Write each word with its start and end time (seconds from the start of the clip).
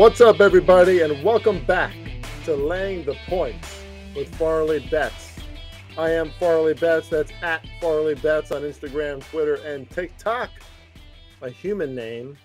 What's 0.00 0.22
up, 0.22 0.40
everybody, 0.40 1.02
and 1.02 1.22
welcome 1.22 1.62
back 1.66 1.94
to 2.46 2.56
Laying 2.56 3.04
the 3.04 3.16
Points 3.26 3.82
with 4.16 4.34
Farley 4.36 4.78
Bets. 4.90 5.36
I 5.98 6.08
am 6.12 6.30
Farley 6.40 6.72
Bets. 6.72 7.10
That's 7.10 7.30
at 7.42 7.66
Farley 7.82 8.14
Bets 8.14 8.50
on 8.50 8.62
Instagram, 8.62 9.22
Twitter, 9.30 9.56
and 9.56 9.90
TikTok. 9.90 10.48
My 11.42 11.50
human 11.50 11.94
name, 11.94 12.38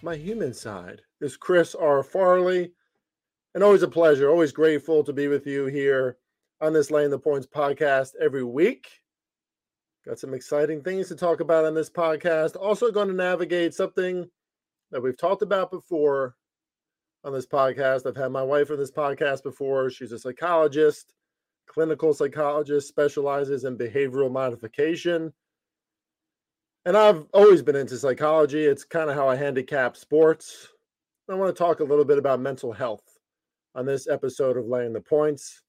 my 0.00 0.16
human 0.16 0.54
side, 0.54 1.02
is 1.20 1.36
Chris 1.36 1.74
R. 1.74 2.02
Farley. 2.02 2.72
And 3.54 3.62
always 3.62 3.82
a 3.82 3.88
pleasure, 3.88 4.30
always 4.30 4.52
grateful 4.52 5.04
to 5.04 5.12
be 5.12 5.28
with 5.28 5.46
you 5.46 5.66
here 5.66 6.16
on 6.62 6.72
this 6.72 6.90
Laying 6.90 7.10
the 7.10 7.18
Points 7.18 7.46
podcast 7.46 8.12
every 8.18 8.44
week. 8.44 8.88
Got 10.06 10.18
some 10.18 10.32
exciting 10.32 10.82
things 10.82 11.08
to 11.08 11.16
talk 11.16 11.40
about 11.40 11.66
on 11.66 11.74
this 11.74 11.90
podcast. 11.90 12.56
Also, 12.56 12.90
going 12.90 13.08
to 13.08 13.14
navigate 13.14 13.74
something 13.74 14.26
that 14.90 15.02
we've 15.02 15.18
talked 15.18 15.42
about 15.42 15.70
before 15.70 16.34
on 17.24 17.32
this 17.32 17.46
podcast. 17.46 18.06
I've 18.06 18.16
had 18.16 18.32
my 18.32 18.42
wife 18.42 18.70
on 18.70 18.78
this 18.78 18.90
podcast 18.90 19.42
before. 19.42 19.90
She's 19.90 20.12
a 20.12 20.18
psychologist, 20.18 21.12
clinical 21.66 22.14
psychologist, 22.14 22.88
specializes 22.88 23.64
in 23.64 23.76
behavioral 23.76 24.30
modification. 24.30 25.32
And 26.84 26.96
I've 26.96 27.26
always 27.34 27.62
been 27.62 27.76
into 27.76 27.98
psychology. 27.98 28.64
It's 28.64 28.84
kind 28.84 29.10
of 29.10 29.16
how 29.16 29.28
I 29.28 29.36
handicap 29.36 29.96
sports. 29.96 30.68
I 31.28 31.34
want 31.34 31.54
to 31.54 31.58
talk 31.58 31.80
a 31.80 31.84
little 31.84 32.04
bit 32.04 32.18
about 32.18 32.40
mental 32.40 32.72
health 32.72 33.04
on 33.74 33.84
this 33.84 34.08
episode 34.08 34.56
of 34.56 34.66
Laying 34.66 34.94
the 34.94 35.00
Points, 35.00 35.62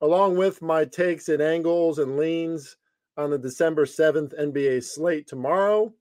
along 0.00 0.36
with 0.36 0.60
my 0.60 0.84
takes 0.84 1.28
and 1.28 1.40
angles 1.40 2.00
and 2.00 2.16
leans 2.16 2.76
on 3.16 3.30
the 3.30 3.38
December 3.38 3.84
7th 3.86 4.36
NBA 4.38 4.82
slate 4.82 5.28
tomorrow. 5.28 5.92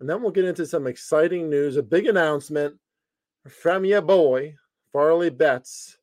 And 0.00 0.10
then 0.10 0.20
we'll 0.20 0.32
get 0.32 0.44
into 0.44 0.66
some 0.66 0.86
exciting 0.86 1.48
news, 1.48 1.78
a 1.78 1.82
big 1.82 2.06
announcement 2.06 2.76
from 3.48 3.84
your 3.84 4.02
boy, 4.02 4.54
Farley 4.92 5.30
Bets, 5.30 5.98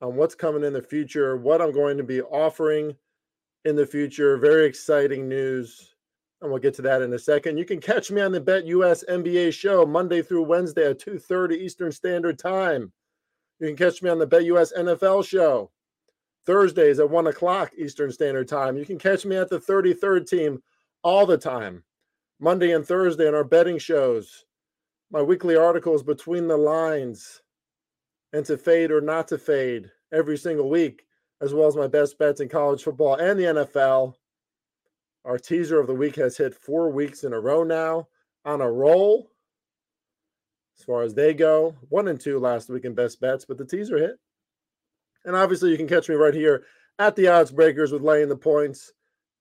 on 0.00 0.16
what's 0.16 0.34
coming 0.34 0.64
in 0.64 0.72
the 0.72 0.82
future, 0.82 1.36
what 1.36 1.60
I'm 1.60 1.72
going 1.72 1.96
to 1.96 2.04
be 2.04 2.22
offering 2.22 2.96
in 3.64 3.76
the 3.76 3.86
future. 3.86 4.36
Very 4.36 4.66
exciting 4.66 5.28
news. 5.28 5.94
And 6.40 6.50
we'll 6.50 6.60
get 6.60 6.74
to 6.74 6.82
that 6.82 7.02
in 7.02 7.12
a 7.12 7.18
second. 7.18 7.58
You 7.58 7.64
can 7.64 7.80
catch 7.80 8.12
me 8.12 8.20
on 8.20 8.30
the 8.30 8.40
BetUS 8.40 9.04
NBA 9.08 9.52
show 9.52 9.84
Monday 9.84 10.22
through 10.22 10.44
Wednesday 10.44 10.88
at 10.90 11.00
2:30 11.00 11.56
Eastern 11.56 11.90
Standard 11.90 12.38
Time. 12.38 12.92
You 13.58 13.66
can 13.66 13.76
catch 13.76 14.02
me 14.02 14.10
on 14.10 14.20
the 14.20 14.26
BetUS 14.26 14.72
NFL 14.72 15.26
show 15.26 15.72
Thursdays 16.46 17.00
at 17.00 17.10
1 17.10 17.26
o'clock 17.26 17.72
Eastern 17.76 18.12
Standard 18.12 18.46
Time. 18.46 18.76
You 18.76 18.86
can 18.86 18.98
catch 18.98 19.26
me 19.26 19.36
at 19.36 19.50
the 19.50 19.58
33rd 19.58 20.28
team 20.28 20.62
all 21.02 21.26
the 21.26 21.36
time, 21.36 21.82
Monday 22.38 22.70
and 22.70 22.86
Thursday 22.86 23.26
on 23.26 23.34
our 23.34 23.42
betting 23.42 23.78
shows 23.78 24.44
my 25.10 25.22
weekly 25.22 25.56
articles 25.56 26.02
between 26.02 26.48
the 26.48 26.56
lines 26.56 27.40
and 28.32 28.44
to 28.44 28.58
fade 28.58 28.90
or 28.90 29.00
not 29.00 29.28
to 29.28 29.38
fade 29.38 29.90
every 30.12 30.36
single 30.36 30.68
week, 30.68 31.04
as 31.40 31.54
well 31.54 31.66
as 31.66 31.76
my 31.76 31.86
best 31.86 32.18
bets 32.18 32.40
in 32.40 32.48
college 32.48 32.82
football 32.82 33.14
and 33.14 33.38
the 33.38 33.44
NFL. 33.44 34.14
Our 35.24 35.38
teaser 35.38 35.80
of 35.80 35.86
the 35.86 35.94
week 35.94 36.16
has 36.16 36.36
hit 36.36 36.54
four 36.54 36.90
weeks 36.90 37.24
in 37.24 37.32
a 37.32 37.40
row 37.40 37.64
now 37.64 38.08
on 38.44 38.60
a 38.60 38.70
roll. 38.70 39.30
As 40.78 40.84
far 40.84 41.02
as 41.02 41.14
they 41.14 41.34
go, 41.34 41.74
one 41.88 42.08
and 42.08 42.20
two 42.20 42.38
last 42.38 42.68
week 42.68 42.84
in 42.84 42.94
best 42.94 43.20
bets, 43.20 43.44
but 43.44 43.58
the 43.58 43.64
teaser 43.64 43.98
hit. 43.98 44.18
And 45.24 45.34
obviously, 45.34 45.70
you 45.70 45.76
can 45.76 45.88
catch 45.88 46.08
me 46.08 46.14
right 46.14 46.34
here 46.34 46.64
at 46.98 47.16
the 47.16 47.28
odds 47.28 47.50
breakers 47.50 47.92
with 47.92 48.02
laying 48.02 48.28
the 48.28 48.36
points. 48.36 48.92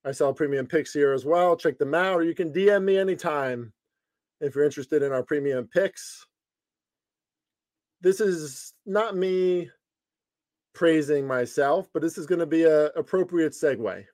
I 0.03 0.11
sell 0.11 0.33
premium 0.33 0.65
picks 0.65 0.93
here 0.93 1.13
as 1.13 1.25
well. 1.25 1.55
Check 1.55 1.77
them 1.77 1.93
out, 1.93 2.15
or 2.15 2.23
you 2.23 2.33
can 2.33 2.51
DM 2.51 2.83
me 2.83 2.97
anytime 2.97 3.73
if 4.41 4.55
you're 4.55 4.65
interested 4.65 5.03
in 5.03 5.11
our 5.11 5.23
premium 5.23 5.67
picks. 5.67 6.25
This 8.01 8.21
is 8.21 8.73
not 8.85 9.15
me 9.15 9.69
praising 10.73 11.25
myself, 11.25 11.87
but 11.93 12.01
this 12.01 12.17
is 12.17 12.27
going 12.27 12.39
to 12.39 12.45
be 12.45 12.63
an 12.63 12.89
appropriate 12.95 13.53
segue 13.53 14.05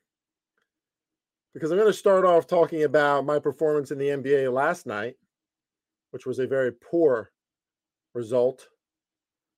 because 1.53 1.71
I'm 1.71 1.77
going 1.77 1.91
to 1.91 1.97
start 1.97 2.25
off 2.25 2.47
talking 2.47 2.83
about 2.83 3.25
my 3.25 3.39
performance 3.39 3.91
in 3.91 3.97
the 3.97 4.07
NBA 4.07 4.51
last 4.51 4.87
night, 4.87 5.15
which 6.11 6.25
was 6.25 6.39
a 6.39 6.47
very 6.47 6.71
poor 6.71 7.31
result 8.13 8.67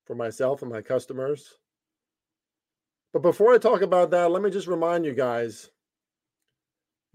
for 0.04 0.14
myself 0.14 0.62
and 0.62 0.70
my 0.70 0.82
customers. 0.82 1.54
But 3.12 3.22
before 3.22 3.54
I 3.54 3.58
talk 3.58 3.82
about 3.82 4.10
that, 4.10 4.30
let 4.30 4.42
me 4.42 4.50
just 4.50 4.66
remind 4.66 5.06
you 5.06 5.14
guys 5.14 5.70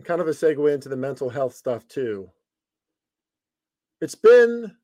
kind 0.03 0.19
of 0.19 0.27
a 0.27 0.31
segue 0.31 0.73
into 0.73 0.89
the 0.89 0.95
mental 0.95 1.29
health 1.29 1.53
stuff 1.53 1.87
too 1.87 2.27
it's 4.01 4.15
been, 4.15 4.75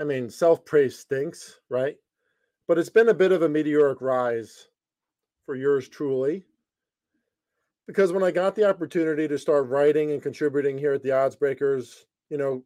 I 0.00 0.04
mean, 0.04 0.28
self 0.30 0.64
praise 0.64 0.98
stinks, 0.98 1.60
right? 1.70 1.96
But 2.68 2.78
it's 2.78 2.90
been 2.90 3.08
a 3.08 3.14
bit 3.14 3.32
of 3.32 3.42
a 3.42 3.48
meteoric 3.48 4.00
rise 4.00 4.68
for 5.46 5.54
yours 5.54 5.88
truly. 5.88 6.44
Because 7.86 8.12
when 8.12 8.22
I 8.22 8.30
got 8.30 8.54
the 8.54 8.68
opportunity 8.68 9.28
to 9.28 9.38
start 9.38 9.68
writing 9.68 10.12
and 10.12 10.22
contributing 10.22 10.78
here 10.78 10.94
at 10.94 11.02
the 11.02 11.12
Odds 11.12 11.36
Breakers, 11.36 12.06
you 12.30 12.38
know, 12.38 12.64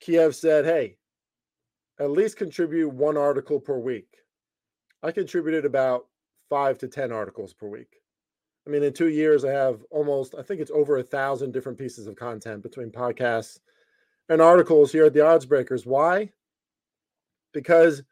Kiev 0.00 0.34
said, 0.34 0.64
hey, 0.64 0.96
at 2.00 2.10
least 2.10 2.36
contribute 2.36 2.88
one 2.88 3.16
article 3.16 3.60
per 3.60 3.78
week. 3.78 4.08
I 5.04 5.12
contributed 5.12 5.64
about 5.64 6.06
five 6.50 6.78
to 6.78 6.88
10 6.88 7.12
articles 7.12 7.54
per 7.54 7.68
week. 7.68 8.00
I 8.66 8.70
mean, 8.70 8.82
in 8.82 8.92
two 8.92 9.10
years, 9.10 9.44
I 9.44 9.52
have 9.52 9.84
almost, 9.90 10.34
I 10.34 10.42
think 10.42 10.60
it's 10.60 10.70
over 10.72 10.96
a 10.96 11.02
thousand 11.02 11.52
different 11.52 11.78
pieces 11.78 12.08
of 12.08 12.16
content 12.16 12.62
between 12.62 12.90
podcasts 12.90 13.60
and 14.28 14.40
articles 14.40 14.92
here 14.92 15.04
at 15.04 15.12
the 15.12 15.24
Odds 15.24 15.46
Breakers. 15.46 15.86
Why? 15.86 16.30
Because 17.52 18.02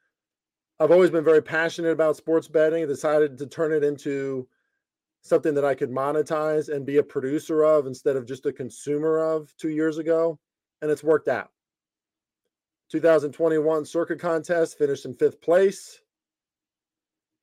I've 0.79 0.91
always 0.91 1.11
been 1.11 1.25
very 1.25 1.43
passionate 1.43 1.93
about 1.93 2.17
sports 2.17 2.49
betting. 2.49 2.83
I 2.83 2.87
decided 2.87 3.39
to 3.39 3.47
turn 3.47 3.73
it 3.73 3.85
into 3.85 4.49
something 5.23 5.55
that 5.55 5.65
I 5.65 5.75
could 5.75 5.91
monetize 5.91 6.69
and 6.69 6.85
be 6.85 6.99
a 6.99 7.03
producer 7.03 7.63
of 7.63 7.87
instead 7.87 8.17
of 8.17 8.27
just 8.27 8.47
a 8.47 8.53
consumer 8.53 9.19
of 9.19 9.55
two 9.57 9.69
years 9.71 9.99
ago. 9.99 10.39
And 10.81 10.91
it's 10.91 11.05
worked 11.05 11.29
out. 11.29 11.51
2021 12.91 13.87
Circa 13.87 14.17
contest 14.17 14.77
finished 14.77 15.07
in 15.07 15.15
fifth 15.15 15.41
place, 15.41 16.01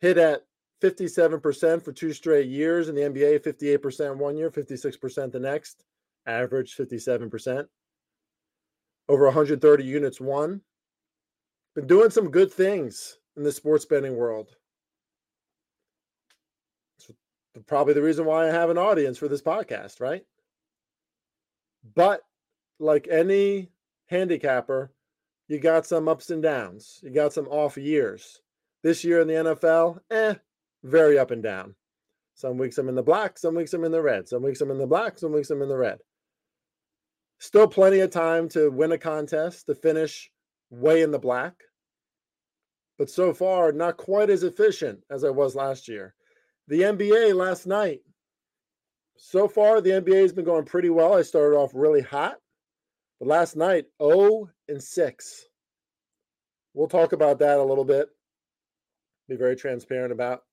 hit 0.02 0.18
at 0.18 0.44
57% 0.84 1.84
for 1.84 1.92
two 1.92 2.14
straight 2.14 2.48
years 2.48 2.88
in 2.88 2.96
the 2.96 3.02
NBA, 3.02 3.40
58% 3.40 4.18
one 4.18 4.38
year, 4.38 4.52
56% 4.52 5.32
the 5.32 5.40
next, 5.40 5.84
average 6.28 6.76
57% 6.76 7.66
over 9.10 9.26
130 9.26 9.84
units 9.84 10.22
won. 10.22 10.62
Been 11.76 11.88
doing 11.88 12.12
some 12.12 12.32
good 12.32 12.54
things 12.54 13.18
in 13.36 13.44
the 13.44 13.52
sports 13.52 13.86
betting 13.86 14.16
world. 14.16 14.56
It's 16.98 17.12
probably 17.66 17.96
the 17.96 18.02
reason 18.02 18.26
why 18.26 18.48
I 18.48 18.52
have 18.52 18.70
an 18.70 18.78
audience 18.78 19.18
for 19.18 19.28
this 19.28 19.42
podcast, 19.42 20.00
right? 20.00 20.24
But 21.96 22.22
like 22.80 23.08
any 23.10 23.72
handicapper, 24.08 24.92
you 25.48 25.60
got 25.60 25.86
some 25.86 26.08
ups 26.08 26.30
and 26.30 26.44
downs. 26.44 27.00
You 27.02 27.10
got 27.10 27.34
some 27.34 27.48
off 27.48 27.78
years. 27.78 28.42
This 28.84 29.04
year 29.04 29.22
in 29.22 29.28
the 29.28 29.34
NFL, 29.34 30.00
eh, 30.12 30.36
very 30.84 31.18
up 31.18 31.32
and 31.32 31.42
down. 31.42 31.76
Some 32.36 32.58
weeks 32.58 32.78
I'm 32.78 32.88
in 32.88 32.96
the 32.96 33.04
black, 33.04 33.38
some 33.38 33.56
weeks 33.56 33.74
I'm 33.74 33.84
in 33.84 33.92
the 33.92 34.02
red. 34.02 34.30
Some 34.30 34.44
weeks 34.44 34.62
I'm 34.62 34.72
in 34.72 34.78
the 34.78 34.88
black, 34.88 35.18
some 35.18 35.34
weeks 35.34 35.50
I'm 35.50 35.62
in 35.62 35.68
the 35.68 35.76
red. 35.76 36.00
Still 37.40 37.68
plenty 37.68 38.02
of 38.02 38.12
time 38.12 38.50
to 38.50 38.70
win 38.70 38.92
a 38.92 38.98
contest, 38.98 39.68
to 39.68 39.76
finish 39.76 40.30
way 40.70 41.02
in 41.02 41.12
the 41.12 41.20
black. 41.20 41.54
But 42.98 43.10
so 43.10 43.34
far, 43.34 43.72
not 43.72 43.96
quite 43.96 44.30
as 44.30 44.44
efficient 44.44 45.00
as 45.10 45.24
I 45.24 45.30
was 45.30 45.56
last 45.56 45.88
year. 45.88 46.14
The 46.68 46.82
NBA 46.82 47.34
last 47.34 47.66
night. 47.66 48.02
So 49.16 49.48
far, 49.48 49.80
the 49.80 49.92
NBA 49.92 50.22
has 50.22 50.34
been 50.34 50.46
going 50.46 50.66
pretty 50.66 50.90
well. 50.90 51.14
I 51.14 51.22
started 51.22 51.56
off 51.56 51.72
really 51.74 52.02
hot. 52.02 52.36
But 53.20 53.30
last 53.30 53.56
night, 53.56 53.86
0 54.02 54.50
and 54.68 54.84
6. 54.84 55.46
We'll 56.74 56.88
talk 56.88 57.14
about 57.14 57.40
that 57.40 57.58
a 57.58 57.64
little 57.64 57.86
bit. 57.86 58.10
Be 59.30 59.36
very 59.38 59.56
transparent 59.56 60.12
about 60.12 60.44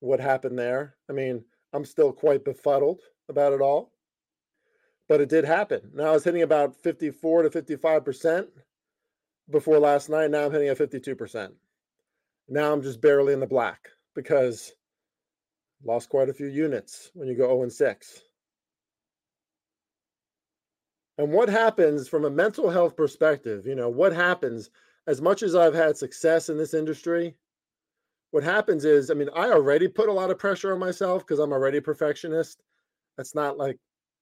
what 0.00 0.20
happened 0.20 0.58
there. 0.58 0.96
I 1.10 1.12
mean, 1.12 1.44
I'm 1.74 1.84
still 1.84 2.12
quite 2.12 2.44
befuddled 2.44 3.00
about 3.28 3.52
it 3.52 3.60
all 3.60 3.92
but 5.08 5.20
it 5.20 5.28
did 5.28 5.44
happen. 5.44 5.90
Now 5.94 6.08
I 6.08 6.12
was 6.12 6.24
hitting 6.24 6.42
about 6.42 6.76
54 6.82 7.42
to 7.42 7.50
55% 7.50 8.46
before 9.50 9.78
last 9.78 10.08
night. 10.08 10.30
Now 10.30 10.44
I'm 10.44 10.52
hitting 10.52 10.68
at 10.68 10.78
52%. 10.78 11.52
Now 12.48 12.72
I'm 12.72 12.82
just 12.82 13.00
barely 13.00 13.32
in 13.32 13.40
the 13.40 13.46
black 13.46 13.88
because 14.14 14.72
lost 15.84 16.08
quite 16.08 16.28
a 16.28 16.34
few 16.34 16.46
units 16.46 17.10
when 17.14 17.28
you 17.28 17.36
go 17.36 17.48
0 17.48 17.62
and 17.62 17.72
6. 17.72 18.22
And 21.18 21.32
what 21.32 21.48
happens 21.48 22.08
from 22.08 22.24
a 22.24 22.30
mental 22.30 22.68
health 22.68 22.96
perspective, 22.96 23.66
you 23.66 23.74
know, 23.74 23.88
what 23.88 24.12
happens 24.12 24.70
as 25.06 25.22
much 25.22 25.42
as 25.42 25.54
I've 25.54 25.74
had 25.74 25.96
success 25.96 26.48
in 26.48 26.58
this 26.58 26.74
industry, 26.74 27.34
what 28.32 28.42
happens 28.42 28.84
is, 28.84 29.10
I 29.10 29.14
mean, 29.14 29.30
I 29.34 29.50
already 29.50 29.88
put 29.88 30.08
a 30.08 30.12
lot 30.12 30.30
of 30.30 30.38
pressure 30.38 30.72
on 30.72 30.80
myself 30.80 31.24
because 31.24 31.38
I'm 31.38 31.52
already 31.52 31.78
a 31.78 31.82
perfectionist. 31.82 32.62
That's 33.16 33.34
not 33.34 33.56
like 33.56 33.78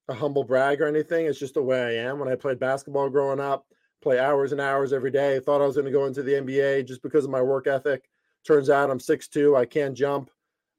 a 0.09 0.15
humble 0.15 0.45
brag 0.45 0.81
or 0.81 0.87
anything. 0.87 1.27
It's 1.27 1.39
just 1.39 1.55
the 1.55 1.62
way 1.62 1.81
I 1.83 2.09
am. 2.09 2.19
When 2.19 2.29
I 2.29 2.35
played 2.35 2.59
basketball 2.59 3.09
growing 3.09 3.41
up, 3.41 3.67
play 4.03 4.19
hours 4.19 4.53
and 4.53 4.61
hours 4.61 4.93
every 4.93 5.11
day. 5.11 5.41
Thought 5.41 5.62
I 5.62 5.67
was 5.67 5.77
going 5.77 5.87
to 5.87 5.91
go 5.91 6.06
into 6.06 6.23
the 6.23 6.33
NBA 6.33 6.87
just 6.87 7.03
because 7.03 7.25
of 7.25 7.31
my 7.31 7.43
work 7.43 7.67
ethic. 7.67 8.09
Turns 8.47 8.69
out 8.69 8.91
I'm 8.91 8.99
6'2, 8.99 9.56
I 9.56 9.65
can't 9.65 9.97
jump. 9.97 10.31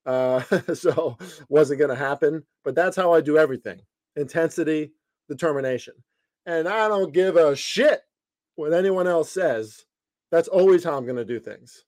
Uh, 0.06 0.42
so 0.74 1.18
wasn't 1.50 1.80
going 1.80 1.89
to 1.89 1.95
happen. 1.95 2.44
But 2.63 2.75
that's 2.75 2.95
how 2.95 3.13
I 3.13 3.22
do 3.22 3.38
everything 3.38 3.81
intensity, 4.16 4.92
determination. 5.27 5.94
And 6.45 6.69
I 6.69 6.88
don't 6.88 7.12
give 7.13 7.36
a 7.36 7.56
shit 7.56 8.01
what 8.56 8.74
anyone 8.74 9.07
else 9.07 9.31
says. 9.31 9.83
That's 10.31 10.48
always 10.48 10.83
how 10.83 10.95
I'm 10.95 11.06
going 11.06 11.18
to 11.18 11.25
do 11.25 11.39
things. 11.39 11.83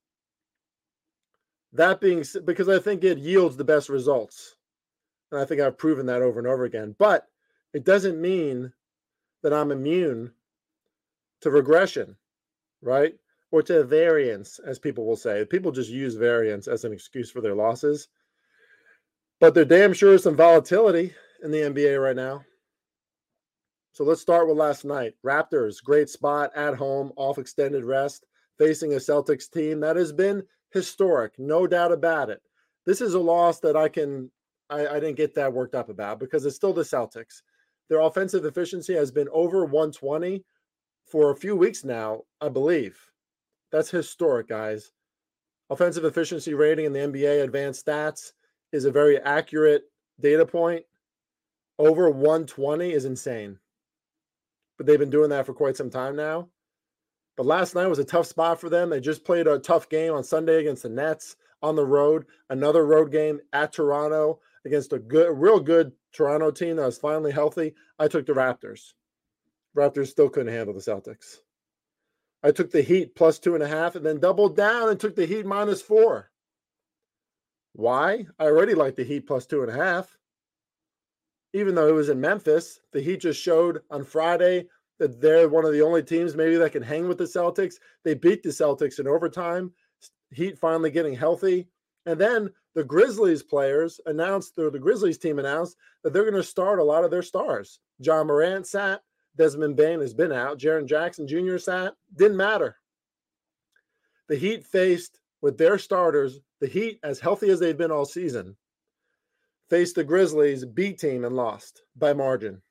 That 1.74 2.02
being 2.02 2.24
said, 2.24 2.46
because 2.46 2.68
I 2.68 2.80
think 2.80 3.04
it 3.04 3.18
yields 3.18 3.56
the 3.56 3.64
best 3.64 3.88
results. 3.88 4.57
And 5.32 5.40
I 5.40 5.46
think 5.46 5.62
I've 5.62 5.78
proven 5.78 6.06
that 6.08 6.22
over 6.22 6.40
and 6.40 6.48
over 6.48 6.66
again. 6.66 6.96
But 6.98 7.28
it 7.74 7.84
doesn't 7.84 8.22
mean 8.22 8.72
that 9.44 9.54
I'm 9.54 9.72
immune 9.72 10.32
to 11.42 11.52
regression, 11.52 12.16
right? 12.82 13.14
Or 13.52 13.62
to 13.64 13.84
variance, 13.84 14.60
as 14.60 14.80
people 14.80 15.06
will 15.06 15.16
say. 15.16 15.46
People 15.46 15.72
just 15.72 15.90
use 15.90 16.16
variance 16.16 16.68
as 16.68 16.84
an 16.84 16.94
excuse 16.94 17.30
for 17.30 17.42
their 17.42 17.56
losses. 17.56 18.08
But 19.40 19.54
there 19.54 19.66
damn 19.66 19.94
sure 19.94 20.14
is 20.14 20.24
some 20.24 20.36
volatility 20.36 21.14
in 21.44 21.52
the 21.52 21.60
NBA 21.60 22.02
right 22.02 22.16
now. 22.16 22.44
So 23.92 24.04
let's 24.04 24.22
start 24.22 24.48
with 24.48 24.58
last 24.58 24.86
night. 24.86 25.16
Raptors, 25.26 25.84
great 25.84 26.10
spot 26.10 26.52
at 26.56 26.76
home, 26.76 27.12
off 27.16 27.38
extended 27.38 27.84
rest, 27.84 28.26
facing 28.58 28.94
a 28.94 28.98
Celtics 28.98 29.50
team 29.50 29.80
that 29.80 29.96
has 29.96 30.12
been 30.12 30.44
historic, 30.72 31.34
no 31.38 31.68
doubt 31.68 31.92
about 31.92 32.30
it. 32.30 32.42
This 32.86 33.02
is 33.02 33.14
a 33.14 33.20
loss 33.20 33.60
that 33.62 33.76
I 33.76 33.90
can 33.90 34.30
I, 34.70 34.88
I 34.88 35.00
didn't 35.00 35.18
get 35.18 35.36
that 35.36 35.54
worked 35.54 35.76
up 35.76 35.90
about 35.90 36.20
because 36.20 36.46
it's 36.46 36.56
still 36.56 36.74
the 36.74 36.84
Celtics. 36.84 37.42
Their 37.90 38.02
offensive 38.02 38.46
efficiency 38.46 38.94
has 38.94 39.12
been 39.12 39.30
over 39.32 39.64
120 39.64 40.44
for 41.06 41.32
a 41.32 41.36
few 41.36 41.56
weeks 41.56 41.84
now, 41.84 42.24
I 42.42 42.50
believe. 42.50 43.00
That's 43.72 43.90
historic, 43.90 44.48
guys. 44.48 44.92
Offensive 45.70 46.06
efficiency 46.06 46.54
rating 46.54 46.86
in 46.86 46.94
the 46.94 47.00
NBA 47.00 47.44
advanced 47.44 47.86
stats 47.86 48.32
is 48.72 48.86
a 48.86 48.92
very 48.92 49.20
accurate 49.20 49.84
data 50.20 50.46
point. 50.46 50.84
Over 51.80 52.10
120 52.10 52.92
is 52.92 53.06
insane. 53.06 53.60
But 54.78 54.86
they've 54.86 55.00
been 55.00 55.10
doing 55.10 55.30
that 55.30 55.46
for 55.46 55.54
quite 55.54 55.78
some 55.78 55.90
time 55.90 56.16
now. 56.16 56.50
But 57.36 57.46
last 57.46 57.76
night 57.76 57.88
was 57.88 58.00
a 58.00 58.04
tough 58.04 58.26
spot 58.26 58.60
for 58.60 58.70
them. 58.70 58.90
They 58.90 59.00
just 59.00 59.24
played 59.24 59.48
a 59.48 59.60
tough 59.60 59.90
game 59.90 60.14
on 60.14 60.24
Sunday 60.24 60.60
against 60.60 60.84
the 60.84 60.90
Nets 60.90 61.36
on 61.62 61.76
the 61.76 61.86
road, 61.86 62.26
another 62.50 62.86
road 62.86 63.12
game 63.12 63.40
at 63.54 63.74
Toronto 63.74 64.40
against 64.68 64.94
a 64.94 65.00
good, 65.00 65.32
real 65.36 65.60
good 65.60 65.92
Toronto 66.14 66.52
team 66.52 66.76
that 66.76 66.86
was 66.86 66.98
finally 66.98 67.32
healthy. 67.32 67.74
I 67.98 68.08
took 68.08 68.26
the 68.26 68.34
Raptors. 68.34 68.94
Raptors 69.76 70.08
still 70.08 70.30
couldn't 70.30 70.54
handle 70.54 70.74
the 70.74 70.80
Celtics. 70.80 71.38
I 72.44 72.52
took 72.52 72.72
the 72.72 72.82
Heat 72.82 73.16
plus 73.16 73.40
two 73.40 73.56
and 73.56 73.64
a 73.64 73.68
half 73.68 73.96
and 73.96 74.06
then 74.06 74.20
doubled 74.20 74.56
down 74.56 74.90
and 74.90 75.00
took 75.00 75.16
the 75.16 75.26
Heat 75.26 75.46
minus 75.46 75.82
four. 75.82 76.30
Why? 77.74 78.26
I 78.40 78.46
already 78.46 78.76
like 78.76 78.96
the 78.96 79.04
Heat 79.04 79.28
plus 79.28 79.46
two 79.46 79.64
and 79.64 79.72
a 79.72 79.76
half. 79.76 80.16
Even 81.54 81.76
though 81.76 81.88
it 81.88 81.94
was 81.94 82.10
in 82.10 82.22
Memphis, 82.22 82.80
the 82.92 83.02
Heat 83.02 83.22
just 83.22 83.42
showed 83.42 83.82
on 83.90 84.04
Friday 84.04 84.68
that 85.00 85.22
they're 85.22 85.48
one 85.48 85.66
of 85.66 85.74
the 85.74 85.82
only 85.82 86.04
teams 86.04 86.36
maybe 86.36 86.58
that 86.58 86.72
can 86.72 86.84
hang 86.84 87.08
with 87.08 87.18
the 87.18 87.24
Celtics. 87.24 87.76
They 88.04 88.14
beat 88.14 88.44
the 88.44 88.50
Celtics 88.50 89.00
in 89.00 89.08
overtime. 89.08 89.72
Heat 90.32 90.58
finally 90.58 90.92
getting 90.92 91.16
healthy. 91.16 91.68
And 92.08 92.20
then 92.20 92.50
the 92.74 92.86
Grizzlies 92.86 93.44
players 93.44 94.00
announced, 94.06 94.58
or 94.58 94.72
the 94.72 94.80
Grizzlies 94.80 95.18
team 95.18 95.40
announced 95.40 95.76
that 96.04 96.14
they're 96.14 96.24
going 96.24 96.42
to 96.42 96.44
start 96.44 96.80
a 96.80 96.84
lot 96.84 97.04
of 97.04 97.12
their 97.12 97.22
stars. 97.22 97.82
Ja 98.00 98.24
Morant 98.24 98.66
sat, 98.66 99.02
Desmond 99.36 99.76
Bane 99.76 100.00
has 100.00 100.14
been 100.14 100.32
out, 100.32 100.58
Jaren 100.58 100.88
Jackson 100.88 101.28
Jr. 101.28 101.58
sat, 101.58 101.96
didn't 102.16 102.38
matter. 102.38 102.78
The 104.30 104.38
Heat 104.38 104.66
faced 104.66 105.20
with 105.42 105.58
their 105.58 105.78
starters, 105.78 106.40
the 106.62 106.68
Heat, 106.68 107.00
as 107.04 107.20
healthy 107.20 107.50
as 107.50 107.60
they've 107.60 107.78
been 107.78 107.92
all 107.92 108.06
season, 108.06 108.56
faced 109.70 109.96
the 109.96 110.04
Grizzlies 110.06 110.64
B 110.64 110.94
team 110.94 111.26
and 111.26 111.36
lost 111.36 111.84
by 111.98 112.14
margin. 112.14 112.62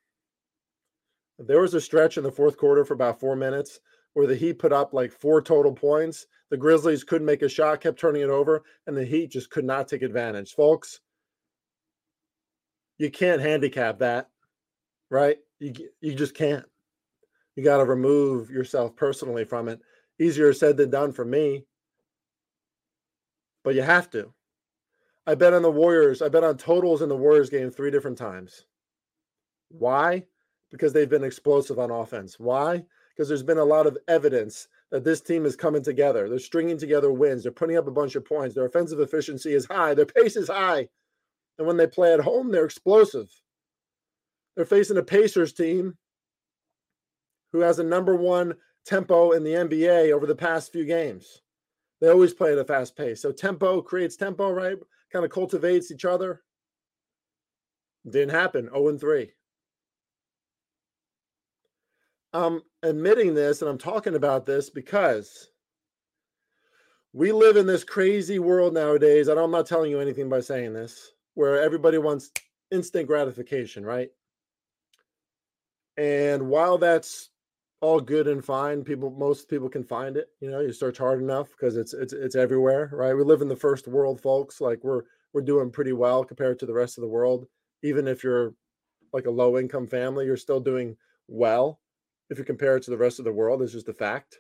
There 1.39 1.61
was 1.61 1.75
a 1.75 1.81
stretch 1.83 2.17
in 2.17 2.25
the 2.25 2.33
fourth 2.33 2.57
quarter 2.57 2.87
for 2.87 2.95
about 2.95 3.21
four 3.21 3.37
minutes 3.37 3.81
where 4.17 4.27
the 4.27 4.35
Heat 4.35 4.55
put 4.55 4.73
up 4.73 4.95
like 4.95 5.13
four 5.13 5.43
total 5.43 5.73
points. 5.73 6.27
The 6.49 6.57
Grizzlies 6.57 7.05
couldn't 7.05 7.27
make 7.27 7.43
a 7.43 7.51
shot, 7.51 7.83
kept 7.83 8.01
turning 8.01 8.23
it 8.23 8.31
over, 8.31 8.63
and 8.87 8.97
the 8.97 9.05
Heat 9.05 9.31
just 9.31 9.51
could 9.51 9.67
not 9.67 9.89
take 9.89 10.01
advantage. 10.01 10.55
Folks, 10.55 11.01
you 12.97 13.11
can't 13.11 13.43
handicap 13.43 13.99
that, 13.99 14.31
right? 15.11 15.37
You, 15.59 15.75
you 16.01 16.15
just 16.15 16.35
can't. 16.35 16.65
You 17.57 17.63
got 17.63 17.77
to 17.77 17.85
remove 17.85 18.49
yourself 18.49 18.97
personally 18.97 19.45
from 19.45 19.69
it. 19.69 19.81
Easier 20.19 20.55
said 20.55 20.79
than 20.79 20.89
done 20.89 21.13
for 21.13 21.27
me, 21.27 21.67
but 23.65 23.75
you 23.75 23.83
have 23.83 24.09
to. 24.13 24.33
I 25.27 25.35
bet 25.35 25.53
on 25.53 25.61
the 25.61 25.71
Warriors. 25.71 26.23
I 26.23 26.31
bet 26.31 26.43
on 26.43 26.57
totals 26.57 27.03
in 27.03 27.11
the 27.11 27.17
Warriors 27.17 27.51
game 27.51 27.71
three 27.71 27.91
different 27.91 28.17
times. 28.17 28.65
Why? 29.69 30.25
Because 30.71 30.95
they've 30.95 31.07
been 31.07 31.23
explosive 31.23 31.79
on 31.79 31.91
offense. 31.91 32.41
Why? 32.41 32.87
Because 33.17 33.29
there's 33.29 33.43
been 33.43 33.59
a 33.59 33.65
lot 33.65 33.87
of 33.87 33.97
evidence 34.09 34.69
that 34.91 35.05
this 35.05 35.21
team 35.21 35.47
is 35.47 35.57
coming 35.57 35.83
together. 35.83 36.29
They're 36.29 36.39
stringing 36.39 36.79
together 36.79 37.11
wins. 37.11 37.43
They're 37.43 37.53
putting 37.53 37.77
up 37.77 37.87
a 37.87 37.93
bunch 37.93 38.15
of 38.15 38.25
points. 38.25 38.55
Their 38.55 38.67
offensive 38.67 39.01
efficiency 39.01 39.55
is 39.55 39.65
high. 39.67 39.95
Their 39.95 40.07
pace 40.07 40.37
is 40.37 40.49
high. 40.49 40.89
And 41.59 41.67
when 41.67 41.77
they 41.77 41.87
play 41.87 42.13
at 42.13 42.21
home, 42.21 42.53
they're 42.53 42.65
explosive. 42.65 43.31
They're 44.55 44.67
facing 44.67 44.99
a 44.99 45.03
Pacers 45.03 45.53
team 45.53 45.97
who 47.53 47.61
has 47.61 47.79
a 47.79 47.85
number 47.85 48.15
one 48.15 48.55
tempo 48.85 49.33
in 49.33 49.43
the 49.43 49.53
NBA 49.53 50.13
over 50.13 50.27
the 50.27 50.35
past 50.35 50.73
few 50.73 50.85
games. 50.85 51.43
They 52.01 52.09
always 52.09 52.35
play 52.35 52.53
at 52.53 52.59
a 52.59 52.65
fast 52.65 52.97
pace. 52.97 53.23
So 53.23 53.33
tempo 53.33 53.81
creates 53.81 54.17
tempo, 54.17 54.51
right? 54.51 54.77
Kind 55.11 55.25
of 55.25 55.31
cultivates 55.31 55.91
each 55.91 56.05
other. 56.05 56.43
Didn't 58.09 58.35
happen. 58.35 58.69
0 58.73 58.99
3. 58.99 59.33
I'm 62.37 62.61
admitting 62.83 63.35
this 63.35 63.63
and 63.63 63.71
I'm 63.71 63.79
talking 63.79 64.15
about 64.15 64.45
this 64.45 64.69
because 64.69 65.49
we 67.15 67.33
live 67.33 67.57
in 67.57 67.67
this 67.67 67.83
crazy 67.83 68.39
world 68.39 68.75
nowadays. 68.75 69.29
And 69.29 69.41
I'm 69.41 69.51
not 69.51 69.67
telling 69.67 69.91
you 69.91 70.01
anything 70.01 70.29
by 70.29 70.41
saying 70.41 70.75
this, 70.75 71.13
where 71.35 71.63
everybody 71.63 71.97
wants 71.97 72.31
instant 72.71 73.07
gratification, 73.07 73.87
right? 73.87 74.11
And 75.97 76.49
while 76.49 76.77
that's 76.77 77.31
all 77.81 78.01
good 78.01 78.29
and 78.29 78.45
fine, 78.45 78.85
people 78.85 79.11
most 79.11 79.49
people 79.49 79.71
can 79.71 79.83
find 79.83 80.19
it. 80.19 80.29
You 80.41 80.51
know, 80.51 80.61
you 80.61 80.73
search 80.73 80.99
hard 80.99 81.23
enough 81.23 81.49
because 81.53 81.79
it's 81.79 81.95
it's 81.95 82.13
it's 82.13 82.37
everywhere, 82.37 82.91
right? 82.93 83.15
We 83.15 83.23
live 83.23 83.41
in 83.41 83.49
the 83.49 83.57
first 83.57 83.89
world, 83.89 84.21
folks. 84.21 84.61
Like 84.61 84.85
we're 84.85 85.05
we're 85.33 85.41
doing 85.41 85.71
pretty 85.71 85.95
well 85.95 86.23
compared 86.23 86.59
to 86.59 86.67
the 86.67 86.75
rest 86.75 86.99
of 86.99 87.03
the 87.03 87.09
world. 87.09 87.47
Even 87.83 88.07
if 88.07 88.23
you're 88.23 88.53
like 89.15 89.25
a 89.25 89.31
low 89.31 89.57
income 89.57 89.87
family, 89.87 90.27
you're 90.27 90.37
still 90.37 90.61
doing 90.61 90.99
well 91.29 91.81
if 92.31 92.39
you 92.39 92.45
compare 92.45 92.77
it 92.77 92.83
to 92.85 92.91
the 92.91 92.97
rest 92.97 93.19
of 93.19 93.25
the 93.25 93.33
world. 93.33 93.63
It's 93.63 93.73
just 93.73 93.89
a 93.89 93.95
fact. 93.95 94.39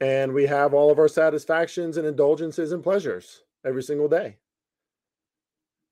And 0.00 0.32
we 0.32 0.46
have 0.46 0.74
all 0.74 0.90
of 0.90 0.98
our 0.98 1.08
satisfactions 1.08 1.96
and 1.96 2.06
indulgences 2.06 2.72
and 2.72 2.82
pleasures 2.82 3.42
every 3.64 3.82
single 3.82 4.08
day. 4.08 4.36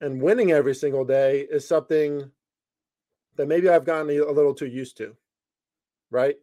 And 0.00 0.22
winning 0.22 0.52
every 0.52 0.74
single 0.74 1.04
day 1.04 1.40
is 1.50 1.66
something 1.66 2.30
that 3.36 3.48
maybe 3.48 3.68
I've 3.68 3.84
gotten 3.84 4.10
a 4.10 4.30
little 4.30 4.54
too 4.54 4.66
used 4.66 4.96
to, 4.98 5.16
right? 6.10 6.36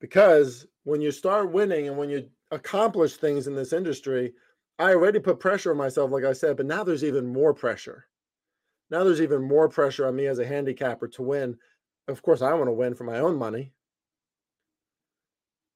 Because 0.00 0.66
when 0.84 1.00
you 1.00 1.12
start 1.12 1.52
winning 1.52 1.86
and 1.88 1.96
when 1.96 2.10
you 2.10 2.28
accomplish 2.50 3.16
things 3.16 3.46
in 3.46 3.54
this 3.54 3.72
industry, 3.72 4.32
I 4.78 4.90
already 4.90 5.20
put 5.20 5.38
pressure 5.38 5.70
on 5.70 5.76
myself, 5.76 6.10
like 6.10 6.24
I 6.24 6.32
said, 6.32 6.56
but 6.56 6.66
now 6.66 6.82
there's 6.82 7.04
even 7.04 7.32
more 7.32 7.54
pressure. 7.54 8.06
Now 8.92 9.04
there's 9.04 9.22
even 9.22 9.42
more 9.42 9.70
pressure 9.70 10.06
on 10.06 10.14
me 10.14 10.26
as 10.26 10.38
a 10.38 10.46
handicapper 10.46 11.08
to 11.08 11.22
win. 11.22 11.56
Of 12.08 12.20
course, 12.20 12.42
I 12.42 12.52
want 12.52 12.66
to 12.66 12.72
win 12.72 12.94
for 12.94 13.04
my 13.04 13.20
own 13.20 13.36
money, 13.36 13.72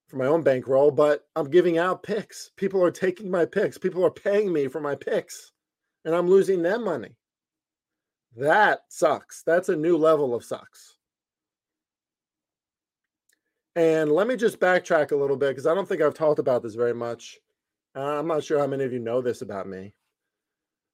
for 0.08 0.16
my 0.16 0.26
own 0.26 0.42
bankroll, 0.42 0.90
but 0.90 1.26
I'm 1.34 1.48
giving 1.48 1.78
out 1.78 2.02
picks. 2.02 2.50
People 2.56 2.84
are 2.84 2.90
taking 2.90 3.30
my 3.30 3.46
picks. 3.46 3.78
People 3.78 4.04
are 4.04 4.10
paying 4.10 4.52
me 4.52 4.68
for 4.68 4.82
my 4.82 4.94
picks, 4.96 5.52
and 6.04 6.14
I'm 6.14 6.28
losing 6.28 6.60
them 6.60 6.84
money. 6.84 7.16
That 8.36 8.80
sucks. 8.90 9.42
That's 9.44 9.70
a 9.70 9.76
new 9.76 9.96
level 9.96 10.34
of 10.34 10.44
sucks. 10.44 10.98
And 13.76 14.12
let 14.12 14.26
me 14.26 14.36
just 14.36 14.60
backtrack 14.60 15.12
a 15.12 15.16
little 15.16 15.38
bit 15.38 15.48
because 15.48 15.66
I 15.66 15.74
don't 15.74 15.88
think 15.88 16.02
I've 16.02 16.12
talked 16.12 16.38
about 16.38 16.62
this 16.62 16.74
very 16.74 16.94
much. 16.94 17.38
Uh, 17.94 18.18
I'm 18.18 18.26
not 18.26 18.44
sure 18.44 18.58
how 18.58 18.66
many 18.66 18.84
of 18.84 18.92
you 18.92 18.98
know 18.98 19.22
this 19.22 19.40
about 19.40 19.66
me. 19.66 19.94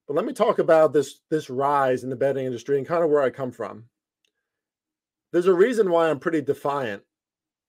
But 0.07 0.15
let 0.15 0.25
me 0.25 0.33
talk 0.33 0.59
about 0.59 0.93
this 0.93 1.21
this 1.31 1.49
rise 1.49 2.05
in 2.05 2.11
the 2.11 2.17
betting 2.17 2.47
industry 2.47 2.79
and 2.79 2.87
kind 2.87 3.05
of 3.05 3.11
where 3.11 3.23
I 3.23 3.31
come 3.31 3.53
from. 3.53 3.85
There's 5.33 5.47
a 5.47 5.55
reason 5.55 5.91
why 5.91 6.11
I'm 6.11 6.21
pretty 6.21 6.43
defiant. 6.43 7.03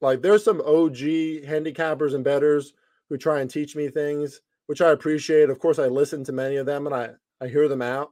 Like 0.01 0.21
there's 0.21 0.43
some 0.43 0.59
OG 0.61 0.97
handicappers 1.45 2.13
and 2.13 2.23
bettors 2.23 2.73
who 3.09 3.17
try 3.17 3.39
and 3.39 3.49
teach 3.49 3.75
me 3.75 3.87
things, 3.87 4.41
which 4.65 4.81
I 4.81 4.91
appreciate. 4.91 5.49
Of 5.49 5.59
course, 5.59 5.79
I 5.79 5.87
listen 5.87 6.23
to 6.25 6.31
many 6.31 6.57
of 6.57 6.65
them 6.65 6.85
and 6.87 6.95
I 6.95 7.11
I 7.39 7.47
hear 7.47 7.67
them 7.67 7.81
out. 7.81 8.11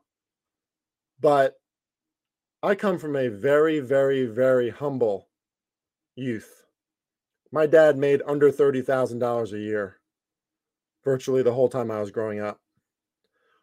But 1.20 1.56
I 2.64 2.76
come 2.76 3.00
from 3.00 3.16
a 3.16 3.28
very, 3.28 3.80
very, 3.80 4.26
very 4.26 4.70
humble 4.70 5.28
youth. 6.16 6.64
My 7.52 7.66
dad 7.66 7.98
made 7.98 8.22
under 8.26 8.52
$30,000 8.52 9.52
a 9.52 9.60
year 9.60 10.00
virtually 11.04 11.44
the 11.44 11.54
whole 11.54 11.70
time 11.70 11.92
I 11.92 12.00
was 12.00 12.12
growing 12.12 12.40
up. 12.40 12.61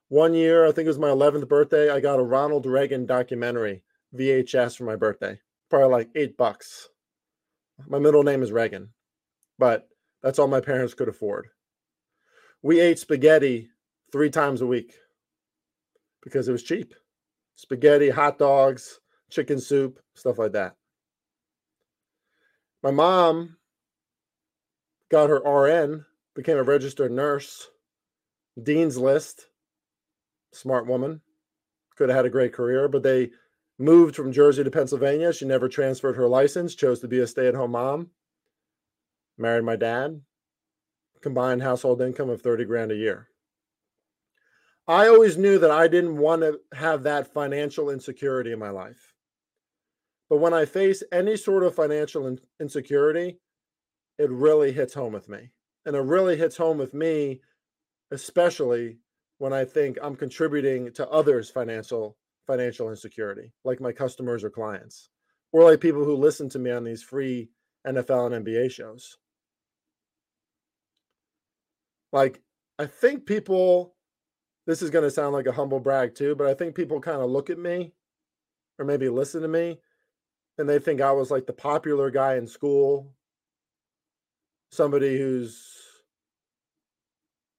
One 0.09 0.33
year, 0.33 0.67
I 0.67 0.73
think 0.73 0.87
it 0.87 0.89
was 0.89 0.99
my 0.99 1.09
11th 1.09 1.49
birthday, 1.49 1.91
I 1.91 2.01
got 2.01 2.19
a 2.19 2.23
Ronald 2.23 2.65
Reagan 2.65 3.05
documentary 3.05 3.83
VHS 4.17 4.77
for 4.77 4.85
my 4.85 4.97
birthday. 4.97 5.39
Probably 5.69 5.89
like 5.89 6.11
eight 6.15 6.37
bucks. 6.37 6.89
My 7.87 7.99
middle 7.99 8.23
name 8.23 8.43
is 8.43 8.51
Reagan, 8.51 8.89
but 9.59 9.89
that's 10.23 10.39
all 10.39 10.49
my 10.49 10.61
parents 10.61 10.95
could 10.95 11.09
afford. 11.09 11.49
We 12.63 12.81
ate 12.81 12.99
spaghetti 12.99 13.69
three 14.11 14.31
times 14.31 14.63
a 14.63 14.67
week 14.67 14.95
because 16.23 16.49
it 16.49 16.53
was 16.53 16.63
cheap 16.63 16.95
spaghetti, 17.55 18.09
hot 18.09 18.39
dogs, 18.39 19.01
chicken 19.31 19.61
soup, 19.61 19.99
stuff 20.15 20.39
like 20.39 20.53
that. 20.53 20.77
My 22.85 22.93
mom 22.93 23.57
got 25.11 25.29
her 25.29 25.41
RN, 25.41 26.05
became 26.37 26.57
a 26.57 26.63
registered 26.63 27.11
nurse, 27.11 27.69
Dean's 28.63 28.97
List, 28.97 29.48
smart 30.53 30.87
woman, 30.87 31.21
could 31.97 32.09
have 32.09 32.17
had 32.17 32.27
a 32.27 32.31
great 32.31 32.53
career, 32.53 32.89
but 32.89 33.03
they 33.03 33.31
moved 33.79 34.17
from 34.17 34.33
Jersey 34.33 34.65
to 34.65 34.71
Pennsylvania. 34.71 35.33
She 35.33 35.45
never 35.45 35.69
transferred 35.69 36.17
her 36.17 36.29
license, 36.29 36.75
chose 36.75 37.01
to 37.01 37.09
be 37.09 37.21
a 37.21 37.27
stay 37.27 37.47
at 37.47 37.55
home 37.55 37.73
mom, 37.73 38.11
married 39.37 39.65
my 39.65 39.77
dad, 39.77 40.21
combined 41.21 41.63
household 41.63 42.01
income 42.01 42.31
of 42.31 42.43
30 42.43 42.65
grand 42.65 42.93
a 42.93 42.97
year. 42.97 43.29
I 44.87 45.09
always 45.09 45.37
knew 45.37 45.59
that 45.59 45.71
I 45.71 45.87
didn't 45.87 46.17
want 46.17 46.43
to 46.43 46.61
have 46.73 47.03
that 47.03 47.33
financial 47.35 47.91
insecurity 47.91 48.53
in 48.53 48.59
my 48.59 48.71
life. 48.71 49.13
But 50.31 50.39
when 50.39 50.55
I 50.55 50.65
face 50.65 51.03
any 51.13 51.37
sort 51.37 51.63
of 51.63 51.75
financial 51.75 52.27
in- 52.27 52.41
insecurity, 52.61 53.39
it 54.19 54.31
really 54.31 54.73
hits 54.73 54.95
home 54.95 55.13
with 55.13 55.29
me. 55.29 55.51
And 55.85 55.95
it 55.95 56.01
really 56.01 56.37
hits 56.37 56.57
home 56.57 56.79
with 56.79 56.95
me, 56.95 57.41
especially 58.11 58.99
when 59.39 59.53
I 59.53 59.65
think 59.65 59.99
I'm 60.03 60.17
contributing 60.17 60.93
to 60.93 61.09
others' 61.09 61.51
financial 61.51 62.17
financial 62.47 62.91
insecurity, 62.91 63.53
like 63.65 63.81
my 63.81 63.93
customers 63.93 64.43
or 64.43 64.51
clients, 64.51 65.11
or 65.53 65.65
like 65.65 65.81
people 65.81 66.05
who 66.05 66.17
listen 66.17 66.49
to 66.49 66.59
me 66.59 66.71
on 66.71 66.85
these 66.85 67.03
free 67.03 67.51
NFL 67.87 68.33
and 68.33 68.47
NBA 68.47 68.71
shows. 68.71 69.19
Like, 72.13 72.41
I 72.79 72.87
think 72.87 73.27
people 73.27 73.95
this 74.67 74.83
is 74.83 74.91
going 74.91 75.03
to 75.03 75.11
sound 75.11 75.33
like 75.33 75.47
a 75.47 75.53
humble 75.53 75.81
brag 75.81 76.15
too, 76.15 76.35
but 76.35 76.47
I 76.47 76.53
think 76.53 76.75
people 76.75 77.01
kind 77.01 77.23
of 77.23 77.31
look 77.31 77.49
at 77.49 77.59
me 77.59 77.95
or 78.79 78.85
maybe 78.85 79.09
listen 79.09 79.41
to 79.41 79.49
me 79.49 79.79
and 80.59 80.69
they 80.69 80.79
think 80.79 81.01
I 81.01 81.11
was 81.13 81.31
like 81.31 81.47
the 81.47 81.55
popular 81.55 82.11
guy 82.11 82.37
in 82.37 82.47
school, 82.47 83.15
somebody 84.71 85.17
who's 85.17 85.73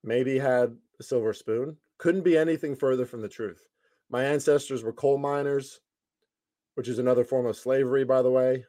maybe 0.04 0.38
had 0.38 0.78
a 1.00 1.04
silver 1.04 1.34
spoon. 1.34 1.78
Couldn't 1.98 2.24
be 2.24 2.38
anything 2.38 2.76
further 2.76 3.06
from 3.06 3.22
the 3.22 3.30
truth. 3.30 3.64
My 4.10 4.24
ancestors 4.24 4.84
were 4.84 4.94
coal 4.94 5.18
miners, 5.18 5.80
which 6.76 6.88
is 6.88 7.00
another 7.00 7.24
form 7.24 7.46
of 7.46 7.58
slavery, 7.58 8.04
by 8.04 8.22
the 8.22 8.32
way. 8.32 8.66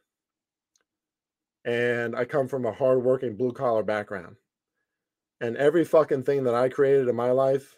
And 1.65 2.17
I 2.17 2.25
come 2.25 2.49
from 2.49 2.67
a 2.67 2.73
hardworking 2.73 3.37
blue 3.37 3.53
collar 3.53 3.83
background. 3.83 4.37
And 5.41 5.57
every 5.57 5.85
fucking 5.85 6.25
thing 6.25 6.45
that 6.45 6.55
I 6.55 6.69
created 6.69 7.09
in 7.09 7.17
my 7.17 7.31
life 7.31 7.77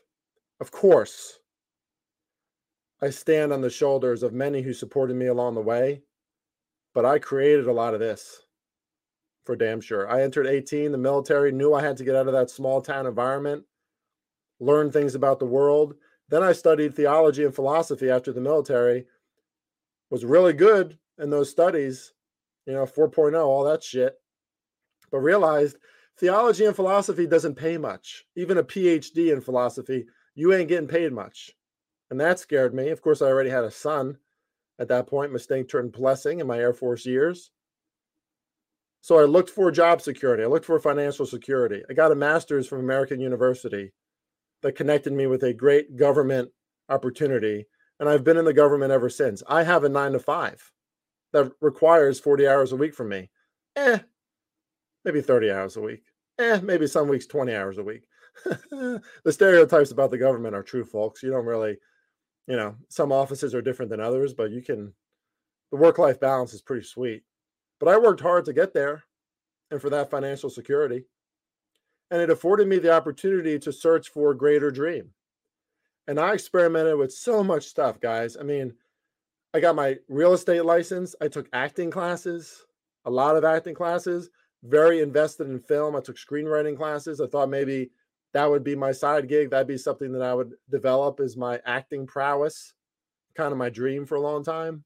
of 0.63 0.71
course, 0.71 1.41
I 3.01 3.11
stand 3.11 3.53
on 3.53 3.63
the 3.63 3.69
shoulders 3.69 4.23
of 4.23 4.33
many 4.33 4.63
who 4.63 4.73
supported 4.73 5.17
me 5.17 5.27
along 5.27 5.57
the 5.57 5.61
way, 5.61 6.03
but 6.95 7.05
I 7.05 7.19
created 7.19 7.67
a 7.67 7.73
lot 7.73 7.95
of 7.95 7.99
this 7.99 8.43
for 9.45 9.57
damn 9.57 9.81
sure. 9.81 10.09
I 10.09 10.23
entered 10.23 10.47
18, 10.47 10.93
the 10.93 10.99
military, 10.99 11.51
knew 11.51 11.75
I 11.75 11.83
had 11.83 11.97
to 11.97 12.05
get 12.05 12.15
out 12.15 12.29
of 12.29 12.33
that 12.33 12.49
small 12.49 12.81
town 12.81 13.09
environment, 13.09 13.65
learn 14.63 14.91
things 14.91 15.15
about 15.15 15.39
the 15.39 15.47
world. 15.47 15.95
Then 16.29 16.43
I 16.43 16.53
studied 16.53 16.95
theology 16.95 17.45
and 17.45 17.55
philosophy 17.55 18.09
after 18.09 18.33
the 18.33 18.41
military, 18.41 19.07
was 20.09 20.25
really 20.25 20.53
good 20.53 20.99
in 21.19 21.31
those 21.31 21.51
studies, 21.51 22.13
you 22.67 22.73
know, 22.75 22.85
4.0, 22.85 23.35
all 23.45 23.65
that 23.65 23.83
shit, 23.83 24.15
but 25.11 25.19
realized 25.19 25.79
theology 26.19 26.65
and 26.65 26.77
philosophy 26.77 27.27
doesn't 27.27 27.55
pay 27.55 27.77
much. 27.77 28.25
Even 28.37 28.59
a 28.59 28.63
PhD 28.63 29.33
in 29.33 29.41
philosophy 29.41 30.07
you 30.35 30.53
ain't 30.55 30.69
getting 30.69 30.89
paid 30.89 31.13
much. 31.13 31.51
And 32.11 32.21
that 32.21 32.39
scared 32.39 32.75
me. 32.75 32.89
Of 32.89 33.03
course, 33.03 33.21
I 33.21 33.27
already 33.27 33.51
had 33.51 33.65
a 33.65 33.71
son 33.71 34.17
at 34.79 34.89
that 34.89 35.07
point, 35.07 35.33
mistake 35.33 35.69
turned 35.69 35.93
blessing 35.93 36.41
in 36.41 36.47
my 36.47 36.59
Air 36.59 36.73
Force 36.73 37.05
years. 37.05 37.51
So 39.01 39.19
I 39.19 39.25
looked 39.25 39.51
for 39.51 39.71
job 39.71 40.01
security. 40.01 40.43
I 40.43 40.47
looked 40.47 40.65
for 40.65 40.79
financial 40.79 41.27
security. 41.27 41.83
I 41.91 41.93
got 41.93 42.13
a 42.13 42.15
master's 42.15 42.67
from 42.67 42.81
American 42.81 43.21
University 43.21 43.93
that 44.63 44.77
connected 44.77 45.13
me 45.13 45.27
with 45.27 45.43
a 45.43 45.53
great 45.53 45.97
government 45.97 46.51
opportunity. 46.89 47.67
And 48.01 48.09
I've 48.09 48.25
been 48.25 48.37
in 48.37 48.45
the 48.45 48.53
government 48.53 48.93
ever 48.93 49.09
since. 49.09 49.43
I 49.49 49.63
have 49.63 49.85
a 49.85 49.89
nine 49.89 50.13
to 50.13 50.19
five 50.19 50.73
that 51.33 51.53
requires 51.61 52.21
40 52.21 52.49
hours 52.49 52.73
a 52.73 52.77
week 52.77 52.95
from 52.95 53.09
me. 53.09 53.31
Eh, 53.77 53.99
maybe 55.05 55.21
30 55.21 55.51
hours 55.51 55.77
a 55.77 55.81
week. 55.81 56.03
Eh, 56.39 56.61
maybe 56.63 56.87
some 56.87 57.09
weeks 57.09 57.27
20 57.27 57.55
hours 57.55 57.79
a 57.79 57.85
week. 57.85 58.05
the 58.45 59.03
stereotypes 59.29 59.91
about 59.91 60.11
the 60.11 60.19
government 60.19 60.55
are 60.55 60.63
true, 60.63 60.85
folks. 60.85 61.23
You 61.23 61.31
don't 61.31 61.47
really, 61.47 61.77
you 62.47 62.57
know, 62.57 62.77
some 62.89 63.13
offices 63.13 63.55
are 63.55 63.63
different 63.63 63.91
than 63.91 64.01
others, 64.01 64.35
but 64.35 64.51
you 64.51 64.63
can, 64.63 64.93
the 65.71 65.77
work 65.77 65.99
life 65.99 66.21
balance 66.21 66.55
is 66.55 66.63
pretty 66.63 66.85
sweet. 66.87 67.23
But 67.79 67.89
I 67.89 67.99
worked 67.99 68.21
hard 68.21 68.45
to 68.47 68.53
get 68.53 68.73
there 68.73 69.05
and 69.71 69.81
for 69.81 69.91
that 69.91 70.11
financial 70.11 70.51
security. 70.51 71.05
And 72.13 72.21
it 72.21 72.31
afforded 72.31 72.69
me 72.69 72.79
the 72.79 72.93
opportunity 72.93 73.59
to 73.59 73.73
search 73.73 74.11
for 74.11 74.31
a 74.31 74.37
greater 74.37 74.71
dream. 74.71 75.09
And 76.07 76.21
I 76.21 76.35
experimented 76.35 76.99
with 76.99 77.11
so 77.11 77.43
much 77.43 77.65
stuff, 77.65 78.01
guys. 78.01 78.37
I 78.37 78.43
mean, 78.43 78.75
I 79.55 79.61
got 79.61 79.77
my 79.77 79.97
real 80.09 80.35
estate 80.35 80.67
license. 80.67 81.15
I 81.23 81.29
took 81.29 81.49
acting 81.55 81.91
classes, 81.91 82.67
a 83.07 83.11
lot 83.11 83.37
of 83.37 83.45
acting 83.45 83.75
classes, 83.75 84.29
very 84.63 85.01
invested 85.01 85.49
in 85.49 85.59
film. 85.59 85.97
I 85.97 86.01
took 86.01 86.17
screenwriting 86.17 86.77
classes. 86.77 87.19
I 87.19 87.27
thought 87.29 87.49
maybe 87.49 87.91
that 88.35 88.49
would 88.49 88.63
be 88.63 88.77
my 88.77 88.93
side 88.93 89.27
gig. 89.27 89.51
That'd 89.51 89.67
be 89.67 89.79
something 89.79 90.13
that 90.13 90.23
I 90.23 90.35
would 90.35 90.53
develop 90.71 91.19
as 91.19 91.35
my 91.35 91.61
acting 91.65 92.07
prowess, 92.07 92.75
kind 93.35 93.53
of 93.53 93.59
my 93.59 93.71
dream 93.71 94.05
for 94.05 94.17
a 94.17 94.21
long 94.21 94.45
time. 94.45 94.85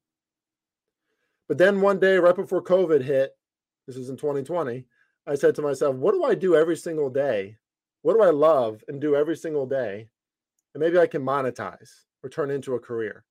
But 1.49 1.57
then 1.57 1.81
one 1.81 1.99
day, 1.99 2.19
right 2.19 2.35
before 2.35 2.63
COVID 2.63 3.01
hit, 3.03 3.31
this 3.85 3.97
was 3.97 4.09
in 4.09 4.15
2020, 4.15 4.85
I 5.27 5.35
said 5.35 5.55
to 5.55 5.61
myself, 5.61 5.95
what 5.95 6.13
do 6.13 6.23
I 6.23 6.35
do 6.35 6.55
every 6.55 6.77
single 6.77 7.09
day? 7.09 7.57
What 8.01 8.13
do 8.13 8.21
I 8.21 8.29
love 8.29 8.83
and 8.87 9.01
do 9.01 9.15
every 9.15 9.35
single 9.35 9.65
day? 9.65 10.07
And 10.73 10.81
maybe 10.81 10.97
I 10.97 11.07
can 11.07 11.23
monetize 11.23 11.89
or 12.23 12.29
turn 12.29 12.49
into 12.49 12.75
a 12.75 12.79
career. 12.79 13.25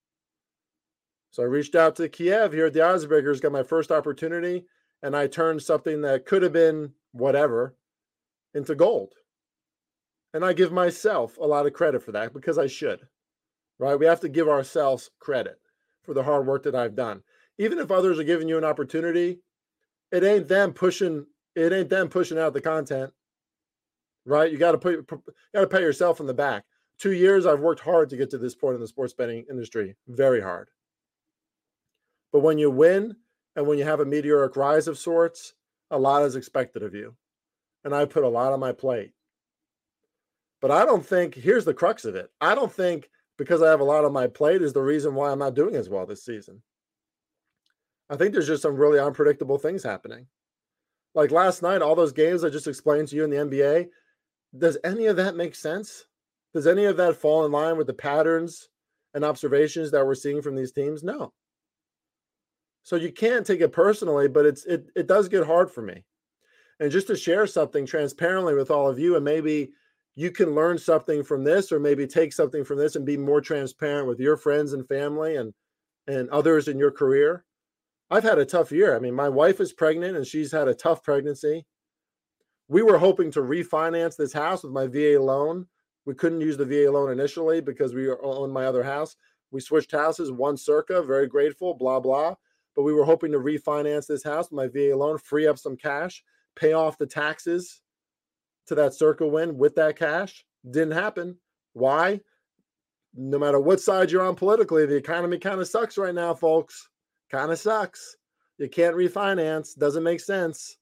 So 1.31 1.43
I 1.43 1.47
reached 1.47 1.75
out 1.75 1.97
to 1.97 2.09
Kiev 2.09 2.53
here 2.53 2.67
at 2.67 2.73
the 2.73 2.81
Oddsbreakers, 2.81 3.41
got 3.41 3.53
my 3.53 3.62
first 3.62 3.91
opportunity, 3.91 4.65
and 5.03 5.17
I 5.17 5.26
turned 5.26 5.62
something 5.62 6.03
that 6.03 6.26
could 6.26 6.43
have 6.43 6.53
been 6.53 6.93
whatever 7.12 7.75
into 8.55 8.75
gold. 8.75 9.15
And 10.35 10.45
I 10.45 10.53
give 10.53 10.73
myself 10.73 11.38
a 11.38 11.47
lot 11.47 11.67
of 11.67 11.73
credit 11.73 12.03
for 12.03 12.12
that 12.12 12.33
because 12.33 12.59
I 12.59 12.67
should, 12.67 13.00
right? 13.79 13.99
We 13.99 14.07
have 14.07 14.21
to 14.21 14.29
give 14.29 14.49
ourselves 14.49 15.11
credit 15.19 15.59
for 16.03 16.15
the 16.15 16.23
hard 16.23 16.47
work 16.47 16.62
that 16.65 16.75
I've 16.75 16.95
done. 16.95 17.23
Even 17.59 17.79
if 17.79 17.91
others 17.91 18.19
are 18.19 18.25
giving 18.25 18.49
you 18.49 18.59
an 18.59 18.65
opportunity, 18.65 19.38
it 20.12 20.25
ain't 20.25 20.49
them 20.49 20.73
pushing, 20.73 21.26
it 21.57 21.73
ain't 21.73 21.89
them 21.89 22.09
pushing 22.09 22.39
out 22.39 22.53
the 22.53 22.61
content, 22.61 23.13
right? 24.27 24.53
You 24.53 24.59
got 24.59 24.73
to 24.73 24.79
put, 24.79 25.09
got 25.09 25.61
to 25.63 25.67
pay 25.67 25.81
yourself 25.81 26.21
in 26.21 26.27
the 26.27 26.35
back. 26.35 26.65
Two 26.99 27.13
years, 27.13 27.47
I've 27.47 27.61
worked 27.61 27.81
hard 27.81 28.11
to 28.11 28.17
get 28.17 28.31
to 28.31 28.39
this 28.39 28.55
point 28.55 28.75
in 28.75 28.81
the 28.81 28.87
sports 28.87 29.15
betting 29.15 29.45
industry, 29.51 29.97
very 30.07 30.41
hard. 30.41 30.69
But 32.33 32.41
when 32.41 32.59
you 32.59 32.71
win 32.71 33.17
and 33.57 33.67
when 33.67 33.79
you 33.79 33.85
have 33.85 34.01
a 34.01 34.05
meteoric 34.05 34.57
rise 34.57 34.87
of 34.87 34.99
sorts, 34.99 35.55
a 35.91 35.99
lot 35.99 36.23
is 36.23 36.37
expected 36.37 36.83
of 36.83 36.95
you. 36.95 37.15
And 37.85 37.95
I 37.95 38.05
put 38.05 38.25
a 38.25 38.29
lot 38.29 38.53
on 38.53 38.61
my 38.61 38.73
plate. 38.73 39.13
But 40.61 40.71
I 40.71 40.85
don't 40.85 41.05
think 41.05 41.35
here's 41.35 41.65
the 41.65 41.75
crux 41.75 42.05
of 42.05 42.15
it. 42.17 42.31
I 42.41 42.55
don't 42.55 42.73
think 42.73 43.09
because 43.39 43.63
I 43.63 43.71
have 43.71 43.81
a 43.81 43.85
lot 43.85 44.05
on 44.05 44.13
my 44.13 44.27
plate 44.27 44.63
is 44.63 44.73
the 44.73 44.83
reason 44.83 45.15
why 45.15 45.31
I'm 45.31 45.39
not 45.39 45.55
doing 45.55 45.77
as 45.77 45.89
well 45.89 46.07
this 46.07 46.25
season. 46.25 46.63
I 48.09 48.17
think 48.17 48.33
there's 48.33 48.47
just 48.47 48.63
some 48.63 48.77
really 48.77 48.99
unpredictable 48.99 49.59
things 49.59 49.83
happening. 49.83 50.27
Like 51.17 51.31
last 51.31 51.63
night, 51.63 51.81
all 51.81 51.95
those 51.95 52.13
games 52.13 52.45
I 52.45 52.51
just 52.51 52.69
explained 52.69 53.09
to 53.09 53.17
you 53.17 53.25
in 53.25 53.31
the 53.31 53.39
NBA, 53.39 53.89
does 54.57 54.77
any 54.85 55.07
of 55.07 55.17
that 55.17 55.35
make 55.35 55.55
sense? 55.55 56.05
Does 56.53 56.67
any 56.67 56.85
of 56.85 56.99
that 56.99 57.17
fall 57.17 57.47
in 57.47 57.53
line 57.53 57.79
with 57.79 57.87
the 57.87 57.95
patterns 57.95 58.69
and 59.15 59.25
observations 59.25 59.91
that 59.91 60.07
we're 60.07 60.15
seeing 60.15 60.43
from 60.43 60.55
these 60.55 60.73
teams? 60.73 61.03
No. 61.03 61.33
So 62.83 62.97
you 62.97 63.11
can't 63.11 63.47
take 63.47 63.63
it 63.63 63.73
personally, 63.73 64.29
but 64.29 64.45
it's 64.45 64.67
it 64.67 64.87
it 64.95 65.07
does 65.07 65.29
get 65.29 65.47
hard 65.47 65.71
for 65.71 65.81
me. 65.81 66.05
And 66.81 66.93
just 66.93 67.07
to 67.07 67.17
share 67.17 67.47
something 67.47 67.87
transparently 67.87 68.55
with 68.55 68.71
all 68.71 68.89
of 68.89 68.99
you 68.99 69.17
and 69.17 69.25
maybe 69.25 69.71
you 70.17 70.31
can 70.31 70.55
learn 70.55 70.77
something 70.77 71.25
from 71.25 71.45
this 71.45 71.73
or 71.73 71.81
maybe 71.81 72.07
take 72.07 72.35
something 72.35 72.63
from 72.63 72.77
this 72.79 72.95
and 72.95 73.07
be 73.07 73.17
more 73.17 73.41
transparent 73.41 74.07
with 74.07 74.21
your 74.21 74.37
friends 74.37 74.75
and 74.75 74.87
family 74.87 75.37
and 75.37 75.55
and 76.07 76.29
others 76.29 76.69
in 76.69 76.79
your 76.79 76.91
career. 76.91 77.43
I've 78.11 78.23
had 78.23 78.39
a 78.39 78.45
tough 78.45 78.71
year. 78.71 78.95
I 78.95 79.01
mean, 79.01 79.15
my 79.15 79.29
wife 79.29 79.61
is 79.61 79.73
pregnant 79.73 80.17
and 80.17 80.27
she's 80.27 80.53
had 80.53 80.69
a 80.69 80.75
tough 80.75 81.03
pregnancy. 81.03 81.67
We 82.69 82.83
were 82.83 82.99
hoping 82.99 83.31
to 83.33 83.41
refinance 83.41 84.17
this 84.17 84.33
house 84.33 84.63
with 84.63 84.73
my 84.73 84.87
VA 84.87 85.21
loan. 85.21 85.67
We 86.05 86.15
couldn't 86.15 86.41
use 86.41 86.57
the 86.57 86.65
VA 86.65 86.91
loan 86.91 87.11
initially 87.11 87.61
because 87.61 87.95
we 87.95 88.09
owned 88.11 88.53
my 88.53 88.67
other 88.67 88.83
house. 88.83 89.17
We 89.51 89.61
switched 89.61 89.93
houses, 89.93 90.31
won 90.31 90.57
circa, 90.57 91.03
very 91.03 91.27
grateful, 91.27 91.75
blah, 91.75 92.01
blah. 92.01 92.35
But 92.75 92.83
we 92.83 92.93
were 92.93 93.05
hoping 93.05 93.33
to 93.33 93.39
refinance 93.39 94.07
this 94.07 94.23
house 94.23 94.51
with 94.51 94.57
my 94.57 94.69
VA 94.69 94.97
loan, 94.97 95.19
free 95.19 95.47
up 95.47 95.59
some 95.59 95.77
cash, 95.77 96.23
pay 96.55 96.75
off 96.75 96.99
the 96.99 97.07
taxes 97.07 97.81
to 98.67 98.75
that 98.77 98.95
circa 98.95 99.27
win 99.27 99.57
with 99.57 99.75
that 99.77 99.97
cash. 99.97 100.45
Didn't 100.69 100.93
happen. 100.93 101.39
Why? 101.73 102.21
No 103.15 103.39
matter 103.39 103.59
what 103.59 103.81
side 103.81 104.11
you're 104.11 104.27
on 104.27 104.35
politically, 104.35 104.87
the 104.87 104.97
economy 104.97 105.39
kind 105.39 105.61
of 105.61 105.69
sucks 105.69 105.97
right 105.97 106.15
now, 106.15 106.35
folks. 106.35 106.89
Kind 107.30 107.50
of 107.50 107.59
sucks. 107.59 108.16
You 108.59 108.68
can't 108.68 108.97
refinance. 108.97 109.76
Doesn't 109.76 110.02
make 110.02 110.21
sense. 110.21 110.76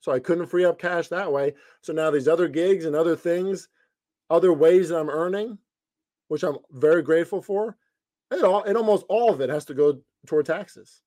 So 0.00 0.12
I 0.12 0.18
couldn't 0.18 0.46
free 0.46 0.64
up 0.64 0.78
cash 0.78 1.08
that 1.08 1.32
way. 1.32 1.54
So 1.80 1.92
now 1.92 2.10
these 2.10 2.28
other 2.28 2.48
gigs 2.48 2.84
and 2.84 2.96
other 2.96 3.16
things, 3.16 3.68
other 4.30 4.52
ways 4.52 4.88
that 4.88 4.98
I'm 4.98 5.10
earning, 5.10 5.58
which 6.28 6.42
I'm 6.42 6.58
very 6.70 7.02
grateful 7.02 7.40
for, 7.40 7.76
it 8.30 8.42
all 8.42 8.62
it 8.64 8.76
almost 8.76 9.04
all 9.08 9.32
of 9.32 9.40
it 9.40 9.50
has 9.50 9.64
to 9.66 9.74
go 9.74 10.00
toward 10.26 10.46
taxes. 10.46 11.02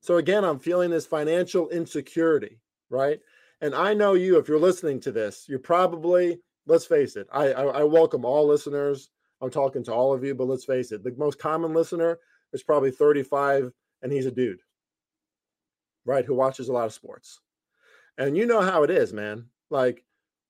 So 0.00 0.16
again, 0.16 0.44
I'm 0.44 0.58
feeling 0.58 0.90
this 0.90 1.06
financial 1.06 1.68
insecurity, 1.68 2.60
right? 2.88 3.20
And 3.60 3.74
I 3.74 3.92
know 3.92 4.14
you, 4.14 4.38
if 4.38 4.48
you're 4.48 4.58
listening 4.58 5.00
to 5.00 5.12
this, 5.12 5.44
you're 5.46 5.58
probably, 5.58 6.40
let's 6.66 6.86
face 6.86 7.16
it, 7.16 7.26
I, 7.30 7.52
I, 7.52 7.64
I 7.80 7.84
welcome 7.84 8.24
all 8.24 8.46
listeners. 8.46 9.10
I'm 9.42 9.50
talking 9.50 9.84
to 9.84 9.92
all 9.92 10.14
of 10.14 10.24
you, 10.24 10.34
but 10.34 10.48
let's 10.48 10.64
face 10.64 10.92
it, 10.92 11.04
the 11.04 11.14
most 11.18 11.38
common 11.38 11.74
listener 11.74 12.18
is 12.52 12.62
probably 12.62 12.90
35 12.90 13.72
and 14.02 14.12
he's 14.12 14.26
a 14.26 14.30
dude, 14.30 14.60
right? 16.04 16.24
Who 16.24 16.34
watches 16.34 16.68
a 16.68 16.72
lot 16.72 16.86
of 16.86 16.92
sports. 16.92 17.40
And 18.18 18.36
you 18.36 18.46
know 18.46 18.60
how 18.60 18.82
it 18.82 18.90
is, 18.90 19.12
man. 19.12 19.46
Like 19.70 20.04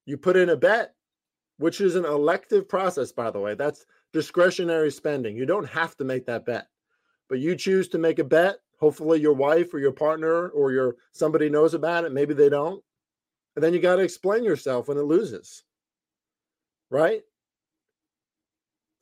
you 0.07 0.17
put 0.17 0.37
in 0.37 0.51
a 0.51 0.57
bet, 0.57 0.95
which 1.59 1.81
is 1.81 1.95
an 1.95 2.05
elective 2.05 2.69
process, 2.69 3.13
by 3.13 3.31
the 3.31 3.41
way. 3.41 3.55
That's 3.55 3.87
discretionary 4.13 4.91
spending. 4.91 5.37
You 5.37 5.47
don't 5.47 5.69
have 5.69 5.97
to 5.99 6.05
make 6.05 6.27
that 6.27 6.47
bet, 6.47 6.69
but 7.29 7.39
you 7.39 7.55
choose 7.55 7.89
to 7.89 7.99
make 7.99 8.19
a 8.19 8.25
bet. 8.25 8.57
Hopefully, 8.79 9.21
your 9.21 9.35
wife 9.35 9.75
or 9.75 9.79
your 9.79 9.93
partner 9.93 10.49
or 10.49 10.73
your 10.73 10.97
somebody 11.13 11.51
knows 11.51 11.75
about 11.75 12.05
it. 12.05 12.13
Maybe 12.13 12.33
they 12.33 12.49
don't. 12.49 12.83
And 13.55 13.63
then 13.63 13.75
you 13.75 13.81
got 13.81 13.97
to 13.97 14.03
explain 14.03 14.43
yourself 14.43 14.89
when 14.89 14.97
it 14.97 15.03
loses. 15.03 15.65
Right? 16.91 17.23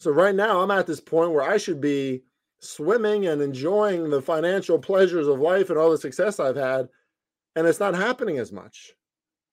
So 0.00 0.10
right 0.10 0.34
now 0.34 0.60
I'm 0.60 0.70
at 0.70 0.86
this 0.86 1.00
point 1.00 1.32
where 1.32 1.48
I 1.48 1.56
should 1.56 1.80
be 1.80 2.22
swimming 2.60 3.26
and 3.26 3.40
enjoying 3.40 4.10
the 4.10 4.22
financial 4.22 4.78
pleasures 4.78 5.28
of 5.28 5.40
life 5.40 5.70
and 5.70 5.78
all 5.78 5.90
the 5.90 5.98
success 5.98 6.40
I've 6.40 6.56
had 6.56 6.88
and 7.56 7.66
it's 7.66 7.80
not 7.80 7.94
happening 7.94 8.38
as 8.38 8.52
much. 8.52 8.92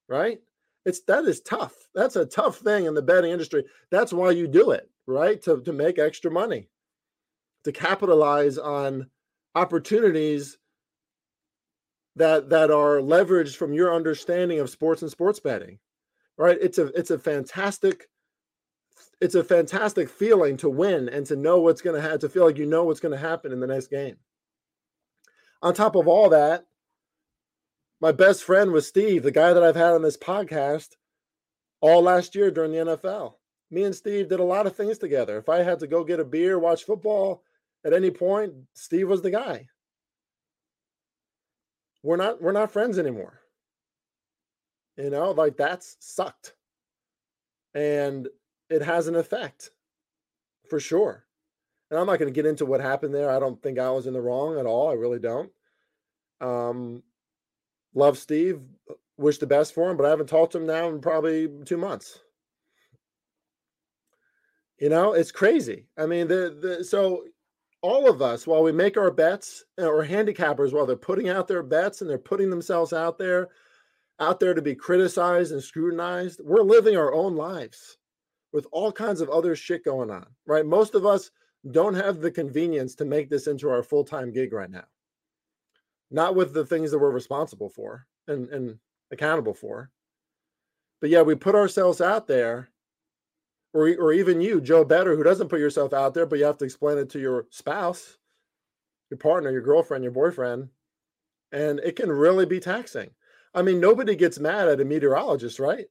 Right? 0.08 0.40
It's 0.86 1.02
that 1.02 1.26
is 1.26 1.42
tough. 1.42 1.74
That's 1.96 2.16
a 2.16 2.26
tough 2.26 2.58
thing 2.58 2.86
in 2.86 2.94
the 2.94 3.02
betting 3.02 3.32
industry. 3.32 3.66
That's 3.90 4.14
why 4.14 4.32
you 4.32 4.48
do 4.48 4.72
it, 4.72 4.90
right? 5.08 5.42
To 5.44 5.62
to 5.62 5.74
make 5.74 5.98
extra 5.98 6.30
money. 6.30 6.70
To 7.64 7.72
capitalize 7.72 8.60
on 8.60 9.10
opportunities 9.56 10.60
that 12.16 12.50
that 12.50 12.70
are 12.70 12.98
leveraged 12.98 13.56
from 13.56 13.74
your 13.74 13.96
understanding 13.96 14.60
of 14.60 14.70
sports 14.70 15.02
and 15.02 15.12
sports 15.12 15.40
betting 15.40 15.80
right 16.38 16.58
it's 16.62 16.78
a 16.78 16.88
it's 16.88 17.12
a 17.12 17.20
fantastic 17.20 18.08
it's 19.22 19.36
a 19.36 19.44
fantastic 19.44 20.10
feeling 20.10 20.58
to 20.58 20.70
win 20.70 21.10
and 21.10 21.26
to 21.28 21.36
know 21.36 21.60
what's 21.60 21.82
going 21.82 21.96
to 21.96 22.08
have 22.08 22.20
to 22.20 22.30
feel 22.30 22.46
like 22.46 22.58
you 22.58 22.66
know 22.66 22.84
what's 22.84 23.00
going 23.00 23.14
to 23.14 23.18
happen 23.18 23.52
in 23.52 23.60
the 23.60 23.68
next 23.68 23.88
game. 23.88 24.18
On 25.62 25.74
top 25.74 25.96
of 25.96 26.08
all 26.08 26.30
that 26.30 26.66
my 28.02 28.12
best 28.12 28.44
friend 28.44 28.72
was 28.72 28.88
steve 28.88 29.24
the 29.24 29.32
guy 29.32 29.54
that 29.54 29.64
i've 29.64 29.76
had 29.76 29.94
on 29.94 30.02
this 30.02 30.18
podcast 30.18 30.90
all 31.82 32.02
last 32.02 32.36
year 32.36 32.52
during 32.52 32.72
the 32.72 32.78
nfl 32.78 33.34
me 33.72 33.84
and 33.84 33.96
steve 33.96 34.30
did 34.30 34.40
a 34.40 34.44
lot 34.44 34.68
of 34.68 34.76
things 34.76 34.98
together. 34.98 35.38
If 35.38 35.50
i 35.50 35.64
had 35.64 35.80
to 35.80 35.88
go 35.88 36.04
get 36.04 36.20
a 36.20 36.26
beer 36.26 36.60
watch 36.60 36.84
football 36.84 37.44
at 37.84 37.94
any 37.94 38.12
point 38.12 38.54
steve 38.74 39.08
was 39.08 39.22
the 39.22 39.32
guy. 39.32 39.68
We're 42.04 42.18
not 42.18 42.42
we're 42.42 42.52
not 42.52 42.72
friends 42.72 43.00
anymore. 43.00 43.42
You 44.98 45.10
know 45.10 45.32
like 45.32 45.58
that's 45.58 45.98
sucked. 46.00 46.54
And 47.74 48.28
it 48.70 48.82
has 48.82 49.08
an 49.08 49.16
effect 49.16 49.72
for 50.70 50.80
sure. 50.80 51.26
And 51.92 52.00
i'm 52.00 52.08
not 52.08 52.20
going 52.20 52.34
to 52.34 52.36
get 52.36 52.50
into 52.50 52.66
what 52.66 52.82
happened 52.82 53.14
there 53.14 53.30
i 53.30 53.40
don't 53.40 53.62
think 53.62 53.78
i 53.78 53.90
was 53.90 54.08
in 54.08 54.14
the 54.14 54.22
wrong 54.22 54.60
at 54.60 54.66
all 54.66 54.90
i 54.90 54.94
really 54.94 55.20
don't. 55.20 55.52
Um 56.42 57.04
love 57.94 58.18
steve 58.18 58.60
wish 59.18 59.38
the 59.38 59.48
best 59.48 59.74
for 59.74 59.90
him 59.90 59.98
but 59.98 60.06
i 60.06 60.10
haven't 60.10 60.28
talked 60.28 60.54
to 60.54 60.58
him 60.58 60.66
now 60.66 60.90
in 60.90 61.00
probably 61.00 61.48
two 61.66 61.78
months. 61.78 62.20
You 64.80 64.90
know 64.90 65.14
it's 65.14 65.32
crazy 65.32 65.88
i 65.98 66.06
mean 66.06 66.28
the, 66.28 66.58
the 66.60 66.84
so 66.84 67.24
all 67.86 68.10
of 68.10 68.20
us, 68.20 68.48
while 68.48 68.64
we 68.64 68.72
make 68.72 68.98
our 68.98 69.12
bets, 69.12 69.64
uh, 69.80 69.86
or 69.86 70.04
handicappers, 70.04 70.74
while 70.74 70.88
they're 70.88 70.96
putting 70.96 71.30
out 71.30 71.48
their 71.48 71.62
bets 71.62 72.02
and 72.02 72.10
they're 72.10 72.18
putting 72.18 72.50
themselves 72.50 72.94
out 72.94 73.20
there, 73.20 73.50
out 74.20 74.40
there 74.40 74.56
to 74.56 74.62
be 74.62 74.74
criticized 74.74 75.52
and 75.52 75.62
scrutinized, 75.62 76.42
we're 76.44 76.64
living 76.64 76.98
our 76.98 77.14
own 77.14 77.36
lives 77.36 77.98
with 78.56 78.66
all 78.72 78.90
kinds 78.90 79.20
of 79.20 79.30
other 79.30 79.54
shit 79.54 79.84
going 79.84 80.10
on, 80.10 80.26
right? 80.48 80.66
Most 80.66 80.96
of 80.96 81.06
us 81.06 81.30
don't 81.72 81.94
have 81.94 82.22
the 82.22 82.32
convenience 82.32 82.96
to 82.96 83.04
make 83.04 83.30
this 83.30 83.48
into 83.48 83.70
our 83.70 83.84
full 83.84 84.06
time 84.06 84.32
gig 84.32 84.54
right 84.54 84.72
now. 84.72 84.86
Not 86.10 86.36
with 86.36 86.54
the 86.54 86.66
things 86.66 86.90
that 86.92 87.00
we're 87.00 87.12
responsible 87.12 87.68
for 87.68 88.08
and, 88.30 88.48
and 88.48 88.80
accountable 89.12 89.54
for. 89.54 89.92
But 91.02 91.10
yeah, 91.10 91.22
we 91.22 91.36
put 91.36 91.54
ourselves 91.54 92.00
out 92.00 92.28
there 92.28 92.70
or 93.74 93.90
or 93.90 94.14
even 94.14 94.40
you, 94.40 94.62
Joe 94.62 94.86
Bettor, 94.86 95.18
who 95.18 95.24
doesn't 95.24 95.50
put 95.50 95.60
yourself 95.60 95.92
out 95.92 96.14
there, 96.14 96.26
but 96.26 96.40
you 96.40 96.46
have 96.46 96.58
to 96.60 96.66
explain 96.66 96.98
it 96.98 97.10
to 97.10 97.20
your 97.20 97.48
spouse, 97.50 98.18
your 99.10 99.18
partner, 99.18 99.52
your 99.52 99.64
girlfriend, 99.64 100.06
your 100.06 100.14
boyfriend, 100.14 100.70
and 101.52 101.80
it 101.82 101.98
can 101.98 102.10
really 102.10 102.46
be 102.46 102.62
taxing. 102.62 103.10
I 103.54 103.64
mean, 103.64 103.82
nobody 103.82 104.16
gets 104.16 104.40
mad 104.40 104.70
at 104.70 104.80
a 104.80 104.86
meteorologist, 104.86 105.60
right? 105.60 105.88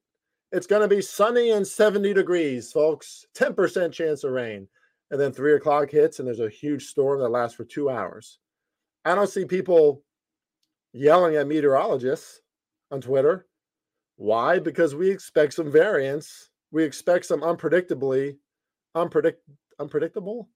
It's 0.54 0.66
going 0.66 0.82
to 0.82 0.94
be 0.94 1.02
sunny 1.02 1.50
and 1.50 1.66
70 1.66 2.14
degrees, 2.14 2.72
folks. 2.72 3.26
10% 3.36 3.92
chance 3.92 4.24
of 4.24 4.32
rain. 4.32 4.68
And 5.10 5.20
then 5.20 5.32
three 5.32 5.54
o'clock 5.54 5.90
hits, 5.90 6.18
and 6.18 6.26
there's 6.26 6.40
a 6.40 6.48
huge 6.48 6.86
storm 6.86 7.20
that 7.20 7.28
lasts 7.28 7.56
for 7.56 7.64
two 7.64 7.90
hours. 7.90 8.38
I 9.04 9.14
don't 9.14 9.28
see 9.28 9.44
people 9.44 10.02
yelling 10.92 11.36
at 11.36 11.46
meteorologists 11.46 12.40
on 12.90 13.00
Twitter. 13.00 13.46
Why? 14.16 14.58
Because 14.58 14.94
we 14.94 15.10
expect 15.10 15.54
some 15.54 15.70
variance 15.70 16.50
we 16.74 16.82
expect 16.82 17.24
some 17.24 17.40
unpredictably 17.42 18.36
unpredict, 18.96 19.36
unpredictable 19.78 20.48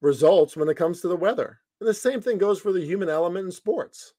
results 0.00 0.56
when 0.56 0.70
it 0.70 0.78
comes 0.78 1.02
to 1.02 1.08
the 1.08 1.16
weather. 1.16 1.60
And 1.78 1.86
the 1.86 1.92
same 1.92 2.22
thing 2.22 2.38
goes 2.38 2.58
for 2.58 2.72
the 2.72 2.80
human 2.80 3.10
element 3.10 3.44
in 3.44 3.52
sports. 3.52 4.14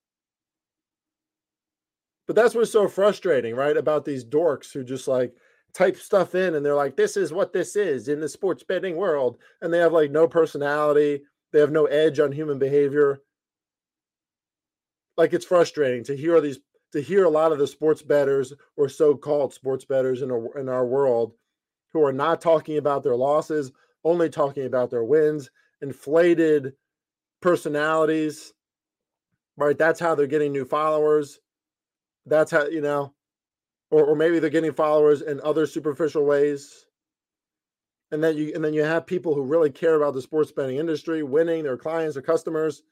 But 2.31 2.41
that's 2.43 2.55
what's 2.55 2.71
so 2.71 2.87
frustrating, 2.87 3.55
right? 3.55 3.75
About 3.75 4.05
these 4.05 4.23
dorks 4.23 4.71
who 4.71 4.85
just 4.85 5.05
like 5.05 5.33
type 5.73 5.97
stuff 5.97 6.33
in 6.33 6.55
and 6.55 6.65
they're 6.65 6.75
like, 6.75 6.95
this 6.95 7.17
is 7.17 7.33
what 7.33 7.51
this 7.51 7.75
is 7.75 8.07
in 8.07 8.21
the 8.21 8.29
sports 8.29 8.63
betting 8.63 8.95
world. 8.95 9.37
And 9.61 9.73
they 9.73 9.79
have 9.79 9.91
like 9.91 10.11
no 10.11 10.29
personality, 10.29 11.23
they 11.51 11.59
have 11.59 11.73
no 11.73 11.87
edge 11.87 12.21
on 12.21 12.31
human 12.31 12.57
behavior. 12.57 13.21
Like 15.17 15.33
it's 15.33 15.43
frustrating 15.43 16.05
to 16.05 16.15
hear 16.15 16.39
these 16.39 16.59
to 16.93 17.01
hear 17.01 17.25
a 17.25 17.29
lot 17.29 17.51
of 17.51 17.59
the 17.59 17.67
sports 17.67 18.01
bettors 18.01 18.53
or 18.77 18.87
so-called 18.87 19.53
sports 19.53 19.83
bettors 19.83 20.21
in, 20.21 20.31
a, 20.31 20.51
in 20.51 20.69
our 20.69 20.85
world 20.85 21.33
who 21.91 22.01
are 22.01 22.13
not 22.13 22.39
talking 22.39 22.77
about 22.77 23.03
their 23.03 23.17
losses, 23.17 23.73
only 24.05 24.29
talking 24.29 24.67
about 24.67 24.89
their 24.89 25.03
wins, 25.03 25.51
inflated 25.81 26.75
personalities, 27.41 28.53
right? 29.57 29.77
That's 29.77 29.99
how 29.99 30.15
they're 30.15 30.27
getting 30.27 30.53
new 30.53 30.63
followers. 30.63 31.37
That's 32.25 32.51
how, 32.51 32.67
you 32.67 32.81
know, 32.81 33.13
or, 33.89 34.05
or 34.05 34.15
maybe 34.15 34.39
they're 34.39 34.49
getting 34.49 34.73
followers 34.73 35.21
in 35.21 35.41
other 35.41 35.65
superficial 35.65 36.23
ways. 36.25 36.85
And 38.11 38.23
then 38.23 38.35
you 38.35 38.51
and 38.53 38.63
then 38.63 38.73
you 38.73 38.83
have 38.83 39.05
people 39.05 39.33
who 39.33 39.43
really 39.43 39.69
care 39.69 39.95
about 39.95 40.13
the 40.13 40.21
sports 40.21 40.51
betting 40.51 40.77
industry, 40.77 41.23
winning 41.23 41.63
their 41.63 41.77
clients 41.77 42.17
or 42.17 42.21
customers, 42.21 42.83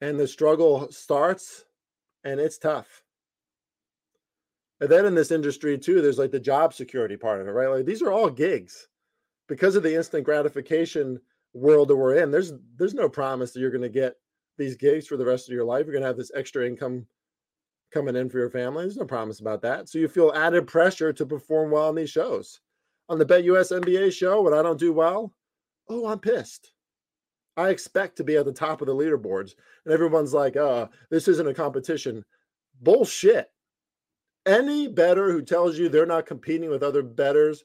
and 0.00 0.18
the 0.18 0.26
struggle 0.26 0.90
starts 0.90 1.64
and 2.24 2.40
it's 2.40 2.58
tough. 2.58 3.02
And 4.80 4.90
then 4.90 5.06
in 5.06 5.14
this 5.14 5.30
industry 5.30 5.78
too, 5.78 6.02
there's 6.02 6.18
like 6.18 6.32
the 6.32 6.40
job 6.40 6.74
security 6.74 7.16
part 7.16 7.40
of 7.40 7.46
it, 7.46 7.52
right? 7.52 7.68
Like 7.68 7.86
these 7.86 8.02
are 8.02 8.12
all 8.12 8.28
gigs 8.28 8.88
because 9.48 9.76
of 9.76 9.82
the 9.82 9.94
instant 9.94 10.24
gratification 10.24 11.20
world 11.54 11.88
that 11.88 11.96
we're 11.96 12.16
in. 12.16 12.30
There's 12.30 12.52
there's 12.76 12.94
no 12.94 13.08
promise 13.08 13.52
that 13.52 13.60
you're 13.60 13.70
going 13.70 13.82
to 13.82 13.88
get 13.88 14.14
these 14.58 14.76
gigs 14.76 15.06
for 15.06 15.16
the 15.16 15.24
rest 15.24 15.48
of 15.48 15.54
your 15.54 15.64
life. 15.64 15.86
You're 15.86 15.92
going 15.92 16.02
to 16.02 16.08
have 16.08 16.16
this 16.16 16.32
extra 16.34 16.66
income 16.66 17.06
coming 17.92 18.16
in 18.16 18.28
for 18.28 18.38
your 18.38 18.50
family. 18.50 18.84
There's 18.84 18.96
no 18.96 19.04
promise 19.04 19.40
about 19.40 19.62
that. 19.62 19.88
So 19.88 19.98
you 19.98 20.08
feel 20.08 20.32
added 20.34 20.66
pressure 20.66 21.12
to 21.12 21.26
perform 21.26 21.70
well 21.70 21.88
on 21.88 21.94
these 21.94 22.10
shows. 22.10 22.60
On 23.08 23.18
the 23.18 23.26
BetUS 23.26 23.72
NBA 23.72 24.12
show, 24.12 24.42
when 24.42 24.54
I 24.54 24.62
don't 24.62 24.80
do 24.80 24.92
well, 24.92 25.32
oh, 25.88 26.06
I'm 26.06 26.18
pissed. 26.18 26.72
I 27.56 27.70
expect 27.70 28.16
to 28.16 28.24
be 28.24 28.36
at 28.36 28.44
the 28.44 28.52
top 28.52 28.80
of 28.80 28.86
the 28.86 28.94
leaderboards. 28.94 29.54
And 29.84 29.94
everyone's 29.94 30.34
like, 30.34 30.56
uh, 30.56 30.88
this 31.10 31.28
isn't 31.28 31.48
a 31.48 31.54
competition. 31.54 32.24
Bullshit. 32.82 33.48
Any 34.44 34.88
bettor 34.88 35.32
who 35.32 35.42
tells 35.42 35.78
you 35.78 35.88
they're 35.88 36.06
not 36.06 36.26
competing 36.26 36.70
with 36.70 36.82
other 36.82 37.02
bettors, 37.02 37.64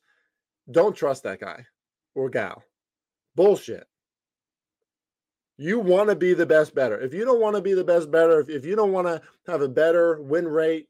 don't 0.69 0.95
trust 0.95 1.23
that 1.23 1.39
guy 1.39 1.65
or 2.15 2.29
gal. 2.29 2.63
Bullshit. 3.35 3.85
You 5.61 5.77
want 5.77 6.09
to 6.09 6.15
be 6.15 6.33
the 6.33 6.47
best 6.47 6.73
better. 6.73 6.99
If 6.99 7.13
you 7.13 7.23
don't 7.23 7.39
want 7.39 7.55
to 7.55 7.61
be 7.61 7.75
the 7.75 7.83
best 7.83 8.09
better, 8.09 8.39
if, 8.39 8.49
if 8.49 8.65
you 8.65 8.75
don't 8.75 8.91
want 8.91 9.05
to 9.05 9.21
have 9.45 9.61
a 9.61 9.69
better 9.69 10.19
win 10.19 10.47
rate 10.47 10.87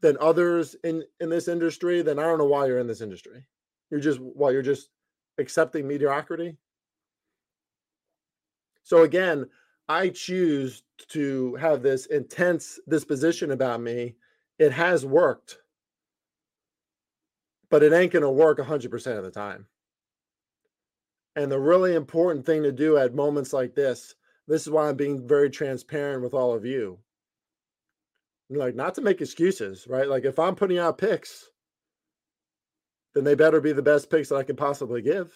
than 0.00 0.16
others 0.20 0.74
in, 0.82 1.04
in 1.20 1.30
this 1.30 1.46
industry, 1.46 2.02
then 2.02 2.18
I 2.18 2.24
don't 2.24 2.38
know 2.38 2.46
why 2.46 2.66
you're 2.66 2.80
in 2.80 2.88
this 2.88 3.02
industry. 3.02 3.44
You're 3.88 4.00
just 4.00 4.18
while 4.18 4.50
you're 4.50 4.62
just 4.62 4.88
accepting 5.38 5.86
mediocrity. 5.86 6.56
So 8.82 9.04
again, 9.04 9.46
I 9.88 10.08
choose 10.08 10.82
to 11.10 11.54
have 11.54 11.80
this 11.80 12.06
intense 12.06 12.80
disposition 12.88 13.52
about 13.52 13.80
me. 13.80 14.16
It 14.58 14.72
has 14.72 15.06
worked, 15.06 15.58
but 17.70 17.84
it 17.84 17.92
ain't 17.92 18.12
going 18.12 18.24
to 18.24 18.30
work 18.30 18.58
100% 18.58 19.18
of 19.18 19.22
the 19.22 19.30
time. 19.30 19.66
And 21.40 21.50
the 21.50 21.58
really 21.58 21.94
important 21.94 22.44
thing 22.44 22.62
to 22.64 22.72
do 22.72 22.98
at 22.98 23.14
moments 23.14 23.52
like 23.52 23.74
this, 23.74 24.14
this 24.46 24.62
is 24.62 24.70
why 24.70 24.88
I'm 24.88 24.96
being 24.96 25.26
very 25.26 25.48
transparent 25.48 26.22
with 26.22 26.34
all 26.34 26.54
of 26.54 26.64
you. 26.64 26.98
Like, 28.50 28.74
not 28.74 28.94
to 28.96 29.00
make 29.00 29.20
excuses, 29.20 29.86
right? 29.88 30.08
Like, 30.08 30.24
if 30.24 30.38
I'm 30.38 30.56
putting 30.56 30.78
out 30.78 30.98
picks, 30.98 31.48
then 33.14 33.24
they 33.24 33.34
better 33.34 33.60
be 33.60 33.72
the 33.72 33.82
best 33.82 34.10
picks 34.10 34.28
that 34.28 34.36
I 34.36 34.42
can 34.42 34.56
possibly 34.56 35.02
give 35.02 35.32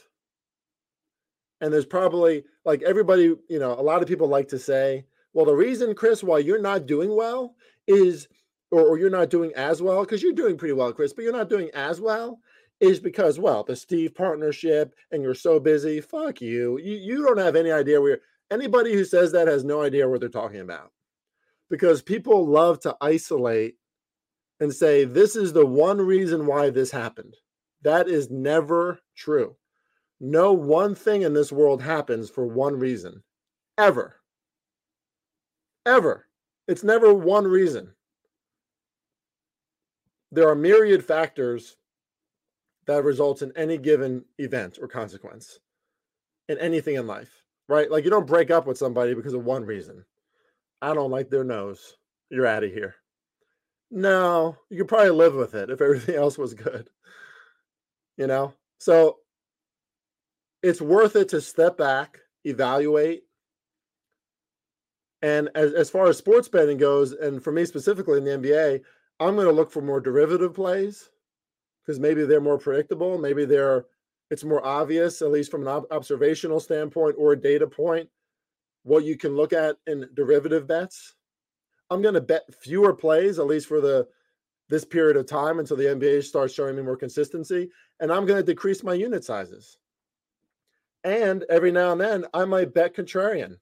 and 1.60 1.72
there's 1.72 1.86
probably 1.86 2.44
like 2.64 2.82
everybody, 2.82 3.34
you 3.48 3.58
know, 3.58 3.72
a 3.72 3.80
lot 3.80 4.02
of 4.02 4.08
people 4.08 4.28
like 4.28 4.48
to 4.48 4.58
say, 4.58 5.04
well, 5.32 5.46
the 5.46 5.54
reason, 5.54 5.94
Chris, 5.94 6.22
why 6.22 6.38
you're 6.38 6.60
not 6.60 6.86
doing 6.86 7.16
well 7.16 7.54
is, 7.86 8.28
or, 8.70 8.82
or 8.82 8.98
you're 8.98 9.08
not 9.08 9.30
doing 9.30 9.52
as 9.56 9.80
well, 9.80 10.02
because 10.02 10.22
you're 10.22 10.32
doing 10.32 10.58
pretty 10.58 10.74
well, 10.74 10.92
Chris, 10.92 11.12
but 11.12 11.22
you're 11.22 11.32
not 11.32 11.48
doing 11.48 11.70
as 11.74 12.00
well, 12.00 12.38
is 12.80 13.00
because, 13.00 13.38
well, 13.38 13.64
the 13.64 13.76
Steve 13.76 14.14
partnership 14.14 14.94
and 15.10 15.22
you're 15.22 15.34
so 15.34 15.60
busy. 15.60 16.00
Fuck 16.00 16.40
you. 16.40 16.78
You, 16.78 16.96
you 16.96 17.24
don't 17.24 17.38
have 17.38 17.56
any 17.56 17.70
idea 17.70 18.00
where 18.00 18.20
anybody 18.50 18.92
who 18.92 19.04
says 19.04 19.32
that 19.32 19.48
has 19.48 19.64
no 19.64 19.82
idea 19.82 20.08
what 20.08 20.20
they're 20.20 20.28
talking 20.28 20.60
about 20.60 20.90
because 21.70 22.02
people 22.02 22.46
love 22.46 22.80
to 22.80 22.96
isolate 23.00 23.76
and 24.60 24.72
say, 24.72 25.04
this 25.04 25.36
is 25.36 25.52
the 25.52 25.66
one 25.66 26.00
reason 26.00 26.46
why 26.46 26.70
this 26.70 26.90
happened. 26.90 27.36
That 27.82 28.08
is 28.08 28.30
never 28.30 29.00
true. 29.16 29.56
No 30.20 30.52
one 30.52 30.94
thing 30.94 31.22
in 31.22 31.34
this 31.34 31.52
world 31.52 31.82
happens 31.82 32.30
for 32.30 32.46
one 32.46 32.78
reason, 32.78 33.22
ever. 33.76 34.20
Ever. 35.84 36.26
It's 36.66 36.84
never 36.84 37.12
one 37.12 37.46
reason. 37.46 37.92
There 40.30 40.48
are 40.48 40.54
myriad 40.54 41.04
factors 41.04 41.76
that 42.86 43.04
results 43.04 43.42
in 43.42 43.52
any 43.56 43.78
given 43.78 44.24
event 44.38 44.78
or 44.80 44.88
consequence 44.88 45.58
in 46.48 46.58
anything 46.58 46.96
in 46.96 47.06
life, 47.06 47.42
right? 47.68 47.90
Like 47.90 48.04
you 48.04 48.10
don't 48.10 48.26
break 48.26 48.50
up 48.50 48.66
with 48.66 48.78
somebody 48.78 49.14
because 49.14 49.34
of 49.34 49.44
one 49.44 49.64
reason. 49.64 50.04
I 50.82 50.94
don't 50.94 51.10
like 51.10 51.30
their 51.30 51.44
nose. 51.44 51.96
You're 52.30 52.46
out 52.46 52.64
of 52.64 52.72
here. 52.72 52.96
No, 53.90 54.56
you 54.70 54.78
could 54.78 54.88
probably 54.88 55.10
live 55.10 55.34
with 55.34 55.54
it 55.54 55.70
if 55.70 55.80
everything 55.80 56.14
else 56.16 56.36
was 56.36 56.54
good. 56.54 56.90
You 58.16 58.26
know? 58.26 58.54
So 58.78 59.18
it's 60.62 60.80
worth 60.80 61.16
it 61.16 61.30
to 61.30 61.40
step 61.40 61.76
back, 61.76 62.18
evaluate. 62.44 63.22
And 65.22 65.48
as, 65.54 65.72
as 65.72 65.90
far 65.90 66.06
as 66.06 66.18
sports 66.18 66.48
betting 66.48 66.76
goes, 66.76 67.12
and 67.12 67.42
for 67.42 67.50
me 67.50 67.64
specifically 67.64 68.18
in 68.18 68.24
the 68.24 68.30
NBA, 68.32 68.82
I'm 69.20 69.36
going 69.36 69.46
to 69.46 69.52
look 69.52 69.70
for 69.70 69.80
more 69.80 70.00
derivative 70.00 70.54
plays 70.54 71.08
because 71.84 72.00
maybe 72.00 72.24
they're 72.24 72.40
more 72.40 72.58
predictable. 72.58 73.18
Maybe 73.18 73.44
they're 73.44 73.86
it's 74.30 74.44
more 74.44 74.64
obvious, 74.64 75.22
at 75.22 75.30
least 75.30 75.50
from 75.50 75.62
an 75.62 75.68
ob- 75.68 75.86
observational 75.90 76.58
standpoint 76.58 77.16
or 77.18 77.32
a 77.32 77.40
data 77.40 77.66
point, 77.66 78.08
what 78.82 79.04
you 79.04 79.16
can 79.16 79.36
look 79.36 79.52
at 79.52 79.76
in 79.86 80.08
derivative 80.14 80.66
bets. 80.66 81.14
I'm 81.90 82.02
going 82.02 82.14
to 82.14 82.20
bet 82.20 82.42
fewer 82.54 82.94
plays, 82.94 83.38
at 83.38 83.46
least 83.46 83.66
for 83.66 83.80
the 83.80 84.08
this 84.70 84.84
period 84.84 85.18
of 85.18 85.26
time 85.26 85.58
until 85.58 85.76
the 85.76 85.84
NBA 85.84 86.24
starts 86.24 86.54
showing 86.54 86.74
me 86.74 86.82
more 86.82 86.96
consistency, 86.96 87.70
and 88.00 88.10
I'm 88.10 88.24
going 88.24 88.40
to 88.40 88.52
decrease 88.52 88.82
my 88.82 88.94
unit 88.94 89.22
sizes. 89.22 89.78
And 91.04 91.44
every 91.50 91.70
now 91.70 91.92
and 91.92 92.00
then, 92.00 92.24
I 92.32 92.46
might 92.46 92.72
bet 92.72 92.96
contrarian. 92.96 93.58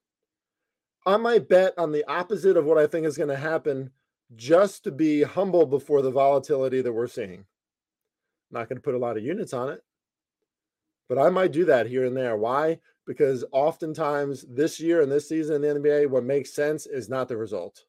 I 1.04 1.16
might 1.16 1.48
bet 1.48 1.74
on 1.76 1.90
the 1.90 2.04
opposite 2.08 2.56
of 2.56 2.64
what 2.64 2.78
I 2.78 2.86
think 2.86 3.04
is 3.04 3.16
going 3.16 3.30
to 3.30 3.36
happen 3.36 3.90
just 4.36 4.84
to 4.84 4.92
be 4.92 5.22
humble 5.22 5.66
before 5.66 6.02
the 6.02 6.10
volatility 6.12 6.80
that 6.82 6.92
we're 6.92 7.08
seeing. 7.08 7.44
Not 8.52 8.68
going 8.68 8.76
to 8.76 8.82
put 8.82 8.94
a 8.94 8.98
lot 8.98 9.16
of 9.16 9.24
units 9.24 9.52
on 9.52 9.70
it, 9.70 9.82
but 11.08 11.18
I 11.18 11.30
might 11.30 11.52
do 11.52 11.64
that 11.66 11.86
here 11.86 12.06
and 12.06 12.16
there. 12.16 12.36
Why? 12.36 12.78
Because 13.06 13.44
oftentimes 13.52 14.44
this 14.48 14.78
year 14.78 15.02
and 15.02 15.10
this 15.10 15.28
season 15.28 15.56
in 15.56 15.62
the 15.62 15.80
NBA, 15.80 16.10
what 16.10 16.24
makes 16.24 16.54
sense 16.54 16.86
is 16.86 17.08
not 17.08 17.28
the 17.28 17.36
result. 17.36 17.84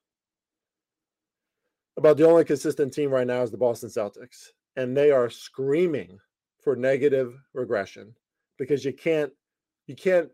About 1.98 2.18
the 2.18 2.28
only 2.28 2.44
consistent 2.44 2.94
team 2.94 3.12
right 3.12 3.28
now 3.28 3.44
is 3.44 3.52
the 3.52 3.58
Boston 3.58 3.90
Celtics, 3.90 4.48
and 4.76 4.98
they 4.98 5.12
are 5.12 5.30
screaming 5.30 6.18
for 6.64 6.76
negative 6.76 7.36
regression 7.54 8.16
because 8.58 8.84
you 8.84 8.94
can't 8.94 9.32
you 9.86 9.96
can't 9.96 10.30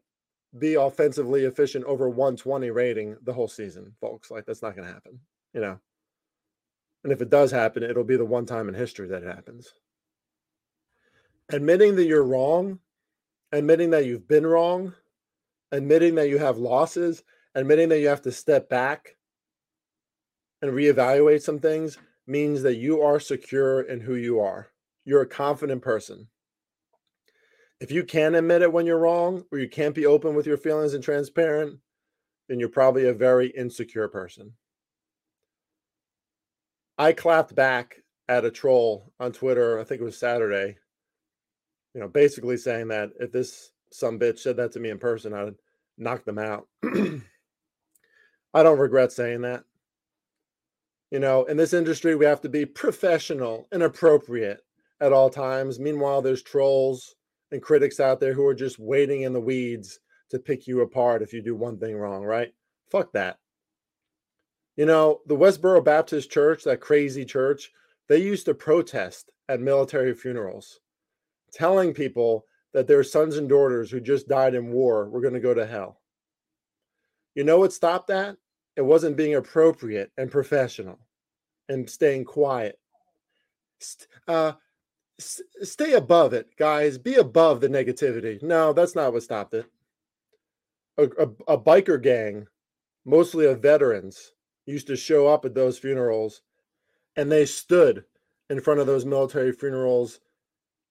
be 0.57 0.75
offensively 0.75 1.45
efficient 1.45 1.85
over 1.85 2.09
120 2.09 2.71
rating 2.71 3.17
the 3.23 3.33
whole 3.33 3.47
season, 3.47 3.93
folks. 3.99 4.31
Like 4.31 4.45
that's 4.45 4.61
not 4.61 4.75
going 4.75 4.87
to 4.87 4.93
happen, 4.93 5.19
you 5.53 5.61
know. 5.61 5.79
And 7.03 7.13
if 7.13 7.21
it 7.21 7.29
does 7.29 7.51
happen, 7.51 7.83
it'll 7.83 8.03
be 8.03 8.17
the 8.17 8.25
one 8.25 8.45
time 8.45 8.67
in 8.67 8.73
history 8.73 9.07
that 9.09 9.23
it 9.23 9.35
happens. 9.35 9.73
Admitting 11.51 11.95
that 11.95 12.05
you're 12.05 12.23
wrong, 12.23 12.79
admitting 13.51 13.89
that 13.89 14.05
you've 14.05 14.27
been 14.27 14.45
wrong, 14.45 14.93
admitting 15.71 16.15
that 16.15 16.29
you 16.29 16.37
have 16.37 16.57
losses, 16.57 17.23
admitting 17.55 17.89
that 17.89 17.99
you 17.99 18.07
have 18.07 18.21
to 18.21 18.31
step 18.31 18.69
back 18.69 19.17
and 20.61 20.71
reevaluate 20.71 21.41
some 21.41 21.59
things 21.59 21.97
means 22.27 22.61
that 22.61 22.75
you 22.75 23.01
are 23.01 23.19
secure 23.19 23.81
in 23.81 23.99
who 23.99 24.15
you 24.15 24.39
are. 24.39 24.69
You're 25.05 25.21
a 25.21 25.27
confident 25.27 25.81
person 25.81 26.27
if 27.79 27.91
you 27.91 28.03
can't 28.03 28.35
admit 28.35 28.61
it 28.61 28.71
when 28.71 28.85
you're 28.85 28.99
wrong 28.99 29.45
or 29.51 29.59
you 29.59 29.69
can't 29.69 29.95
be 29.95 30.05
open 30.05 30.35
with 30.35 30.45
your 30.45 30.57
feelings 30.57 30.93
and 30.93 31.03
transparent, 31.03 31.79
then 32.47 32.59
you're 32.59 32.69
probably 32.69 33.07
a 33.07 33.13
very 33.13 33.47
insecure 33.49 34.07
person. 34.07 34.53
I 36.97 37.13
clapped 37.13 37.55
back 37.55 38.03
at 38.27 38.45
a 38.45 38.51
troll 38.51 39.13
on 39.19 39.31
Twitter, 39.31 39.79
I 39.79 39.85
think 39.85 40.01
it 40.01 40.05
was 40.05 40.17
Saturday, 40.17 40.77
you 41.99 42.05
know, 42.05 42.11
basically 42.11 42.55
saying 42.55 42.87
that 42.87 43.09
if 43.19 43.29
this 43.33 43.71
some 43.91 44.17
bitch 44.17 44.39
said 44.39 44.55
that 44.55 44.71
to 44.71 44.79
me 44.79 44.89
in 44.89 44.97
person, 44.97 45.33
I'd 45.33 45.55
knock 45.97 46.23
them 46.23 46.39
out. 46.39 46.65
I 48.53 48.63
don't 48.63 48.79
regret 48.79 49.11
saying 49.11 49.41
that. 49.41 49.65
You 51.11 51.19
know, 51.19 51.43
in 51.43 51.57
this 51.57 51.73
industry, 51.73 52.15
we 52.15 52.23
have 52.23 52.39
to 52.39 52.47
be 52.47 52.65
professional 52.65 53.67
and 53.73 53.83
appropriate 53.83 54.61
at 55.01 55.11
all 55.11 55.29
times. 55.29 55.77
Meanwhile, 55.77 56.21
there's 56.21 56.41
trolls 56.41 57.15
and 57.51 57.61
critics 57.61 57.99
out 57.99 58.21
there 58.21 58.33
who 58.33 58.45
are 58.45 58.55
just 58.55 58.79
waiting 58.79 59.23
in 59.23 59.33
the 59.33 59.41
weeds 59.41 59.99
to 60.29 60.39
pick 60.39 60.67
you 60.67 60.79
apart 60.79 61.21
if 61.21 61.33
you 61.33 61.41
do 61.41 61.53
one 61.53 61.77
thing 61.77 61.97
wrong, 61.97 62.23
right? 62.23 62.53
Fuck 62.89 63.11
that. 63.11 63.39
You 64.77 64.85
know, 64.85 65.19
the 65.25 65.35
Westboro 65.35 65.83
Baptist 65.83 66.31
Church, 66.31 66.63
that 66.63 66.79
crazy 66.79 67.25
church, 67.25 67.71
they 68.07 68.19
used 68.19 68.45
to 68.45 68.53
protest 68.53 69.31
at 69.49 69.59
military 69.59 70.13
funerals, 70.13 70.79
telling 71.51 71.93
people 71.93 72.45
that 72.73 72.87
their 72.87 73.03
sons 73.03 73.37
and 73.37 73.49
daughters 73.49 73.89
who 73.89 73.99
just 73.99 74.27
died 74.27 74.55
in 74.55 74.71
war 74.71 75.09
were 75.09 75.21
going 75.21 75.33
to 75.33 75.39
go 75.39 75.53
to 75.53 75.65
hell. 75.65 75.99
You 77.35 77.43
know 77.43 77.59
what 77.59 77.73
stopped 77.73 78.07
that? 78.07 78.37
It 78.75 78.81
wasn't 78.81 79.17
being 79.17 79.35
appropriate 79.35 80.11
and 80.17 80.31
professional 80.31 80.99
and 81.67 81.89
staying 81.89 82.25
quiet. 82.25 82.79
Uh, 84.27 84.53
stay 85.19 85.93
above 85.93 86.33
it, 86.33 86.55
guys. 86.57 86.97
Be 86.97 87.15
above 87.15 87.61
the 87.61 87.69
negativity. 87.69 88.41
No, 88.41 88.73
that's 88.73 88.95
not 88.95 89.13
what 89.13 89.23
stopped 89.23 89.53
it. 89.53 89.65
A, 90.97 91.03
a, 91.03 91.53
a, 91.53 91.57
biker 91.57 92.01
gang, 92.01 92.47
mostly 93.05 93.45
of 93.45 93.61
veterans, 93.61 94.33
used 94.65 94.87
to 94.87 94.95
show 94.95 95.27
up 95.27 95.45
at 95.45 95.53
those 95.53 95.77
funerals 95.77 96.41
and 97.15 97.31
they 97.31 97.45
stood 97.45 98.03
in 98.49 98.59
front 98.59 98.79
of 98.79 98.87
those 98.87 99.05
military 99.05 99.51
funerals 99.51 100.19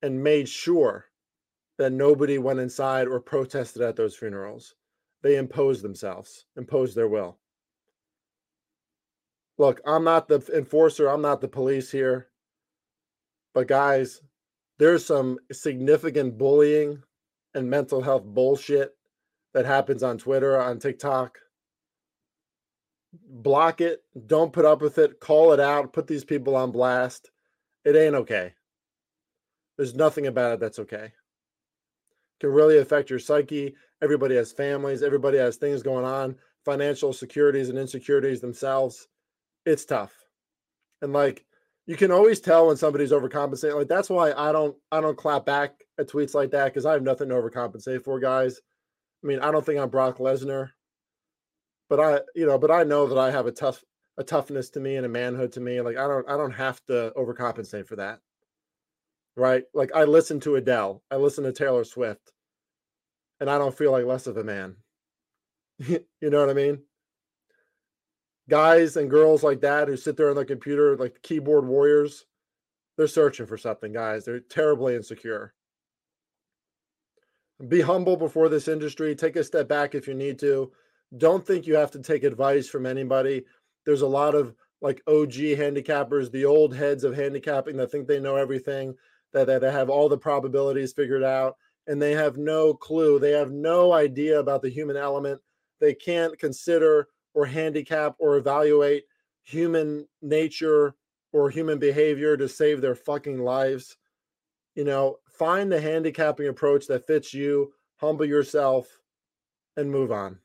and 0.03 0.23
made 0.23 0.49
sure 0.49 1.07
that 1.79 1.93
nobody 1.93 2.39
went 2.39 2.61
inside 2.61 3.07
or 3.07 3.21
protested 3.21 3.83
at 3.83 3.97
those 3.97 4.17
funerals. 4.17 4.75
They 5.23 5.37
imposed 5.37 5.83
themselves, 5.83 6.47
imposed 6.57 6.97
their 6.97 7.09
will. 7.09 7.39
Look, 9.59 9.81
I'm 9.85 10.05
not 10.05 10.29
the 10.29 10.41
enforcer, 10.55 11.09
I'm 11.09 11.23
not 11.23 11.41
the 11.41 11.49
police 11.49 11.91
here. 11.91 12.29
But 13.55 13.67
guys, 13.67 14.21
there's 14.79 15.05
some 15.05 15.39
significant 15.51 16.39
bullying 16.39 17.03
and 17.55 17.69
mental 17.69 18.03
health 18.03 18.25
bullshit 18.25 18.95
that 19.55 19.67
happens 19.67 20.03
on 20.03 20.19
Twitter, 20.19 20.61
on 20.61 20.79
TikTok. 20.79 21.39
Block 23.13 23.81
it. 23.81 24.05
Don't 24.27 24.53
put 24.53 24.65
up 24.65 24.81
with 24.81 24.99
it. 24.99 25.19
Call 25.19 25.53
it 25.53 25.61
out. 25.61 25.93
Put 25.93 26.07
these 26.07 26.25
people 26.25 26.55
on 26.55 26.71
blast. 26.71 27.31
It 27.85 27.97
ain't 27.97 28.15
okay. 28.15 28.53
There's 29.79 29.95
nothing 29.95 30.27
about 30.27 30.53
it 30.53 30.61
that's 30.61 30.81
okay. 30.81 31.05
It 31.05 32.41
can 32.41 32.51
really 32.51 32.79
affect 32.79 33.09
your 33.09 33.21
psyche. 33.21 33.75
Everybody 34.03 34.37
has 34.37 34.53
families, 34.53 35.03
everybody 35.03 35.39
has 35.39 35.57
things 35.57 35.83
going 35.83 36.05
on, 36.05 36.37
financial 36.65 37.13
securities 37.13 37.71
and 37.71 37.79
insecurities 37.79 38.41
themselves. 38.41 39.09
It's 39.65 39.85
tough. 39.87 40.13
And 41.01 41.13
like 41.13 41.47
you 41.87 41.97
can 41.97 42.11
always 42.11 42.39
tell 42.39 42.67
when 42.67 42.77
somebody's 42.77 43.13
overcompensating. 43.13 43.75
Like 43.75 43.89
that's 43.89 44.11
why 44.11 44.33
I 44.33 44.53
don't 44.53 44.77
I 44.93 45.01
don't 45.01 45.17
clap 45.17 45.47
back 45.47 45.83
at 45.99 46.09
tweets 46.09 46.35
like 46.35 46.51
that 46.51 46.67
because 46.67 46.85
I 46.85 46.93
have 46.93 47.03
nothing 47.03 47.31
to 47.31 47.35
overcompensate 47.35 48.05
for, 48.05 48.21
guys. 48.21 48.61
I 49.25 49.27
mean, 49.27 49.41
I 49.41 49.51
don't 49.51 49.65
think 49.65 49.81
I'm 49.81 49.89
Brock 49.89 50.19
Lesnar, 50.19 50.71
but 51.89 51.99
I, 51.99 52.21
you 52.35 52.47
know, 52.47 52.59
but 52.59 52.71
I 52.71 52.85
know 52.85 53.07
that 53.07 53.19
I 53.19 53.31
have 53.31 53.47
a 53.47 53.53
tough 53.53 53.83
a 54.19 54.25
toughness 54.25 54.69
to 54.71 54.81
me 54.81 54.97
and 54.97 55.07
a 55.07 55.09
manhood 55.09 55.53
to 55.53 55.61
me. 55.61 55.81
Like 55.81 55.97
I 55.97 56.07
don't 56.07 56.29
I 56.29 56.37
don't 56.37 56.53
have 56.53 56.85
to 56.87 57.13
overcompensate 57.17 57.87
for 57.87 57.97
that. 57.97 58.21
Right? 59.39 59.65
Like 59.73 59.93
I 59.95 60.05
listen 60.05 60.41
to 60.41 60.57
Adele, 60.57 61.03
I 61.11 61.17
listen 61.17 61.45
to 61.45 61.53
Taylor 61.53 61.85
Swift, 61.85 62.33
and 63.41 63.49
I 63.49 63.57
don't 63.57 63.77
feel 63.77 63.93
like 63.93 64.05
less 64.05 64.27
of 64.27 64.37
a 64.37 64.45
man. 64.45 64.77
you 65.79 66.01
know 66.21 66.41
what 66.41 66.51
I 66.51 66.55
mean? 66.55 66.81
Guys 68.51 68.97
and 68.97 69.11
girls 69.11 69.43
like 69.43 69.61
that 69.61 69.89
who 69.89 69.97
sit 69.97 70.17
there 70.17 70.31
on 70.31 70.37
the 70.37 70.45
computer 70.45 70.97
like 70.97 71.23
keyboard 71.23 71.67
warriors, 71.67 72.27
they're 72.97 73.07
searching 73.07 73.47
for 73.47 73.57
something, 73.57 73.93
guys. 73.93 74.25
They're 74.25 74.41
terribly 74.41 74.97
insecure. 74.97 75.55
Be 77.69 77.81
humble 77.81 78.17
before 78.17 78.49
this 78.49 78.67
industry. 78.67 79.15
Take 79.15 79.37
a 79.37 79.45
step 79.45 79.69
back 79.69 79.95
if 79.95 80.09
you 80.09 80.15
need 80.15 80.39
to. 80.41 80.73
Don't 81.17 81.47
think 81.47 81.67
you 81.67 81.77
have 81.77 81.93
to 81.93 82.01
take 82.01 82.25
advice 82.25 82.69
from 82.69 82.87
anybody. 82.87 83.45
There's 83.87 84.03
a 84.03 84.07
lot 84.07 84.35
of 84.35 84.55
like 84.81 85.03
OG 85.07 85.33
handicappers, 85.33 86.31
the 86.31 86.45
old 86.45 86.75
heads 86.75 87.05
of 87.05 87.15
handicapping 87.15 87.77
that 87.77 87.91
think 87.91 88.07
they 88.07 88.21
know 88.21 88.37
everything, 88.37 88.95
that, 89.33 89.47
that 89.47 89.61
they 89.61 89.71
have 89.73 89.91
all 89.91 90.09
the 90.09 90.19
probabilities 90.19 90.93
figured 90.93 91.23
out, 91.23 91.57
and 91.87 92.01
they 92.01 92.13
have 92.13 92.37
no 92.37 92.75
clue. 92.75 93.19
They 93.19 93.33
have 93.33 93.51
no 93.51 93.93
idea 93.93 94.39
about 94.39 94.63
the 94.63 94.71
human 94.71 94.97
element. 94.97 95.41
They 95.81 95.95
can't 95.95 96.39
consider 96.39 97.09
or 97.35 97.47
handicap 97.47 98.17
or 98.19 98.37
evaluate 98.37 99.05
human 99.45 100.07
nature 100.23 100.95
or 101.33 101.51
human 101.51 101.79
behavior 101.79 102.37
to 102.37 102.49
save 102.49 102.81
their 102.81 102.95
fucking 102.95 103.39
lives. 103.43 103.97
You 104.75 104.85
know, 104.85 105.19
find 105.39 105.71
the 105.71 105.81
handicapping 105.81 106.49
approach 106.49 106.87
that 106.87 107.07
fits 107.07 107.33
you, 107.33 107.73
humble 107.97 108.27
yourself, 108.27 109.01
and 109.77 109.91
move 109.91 110.11
on 110.11 110.39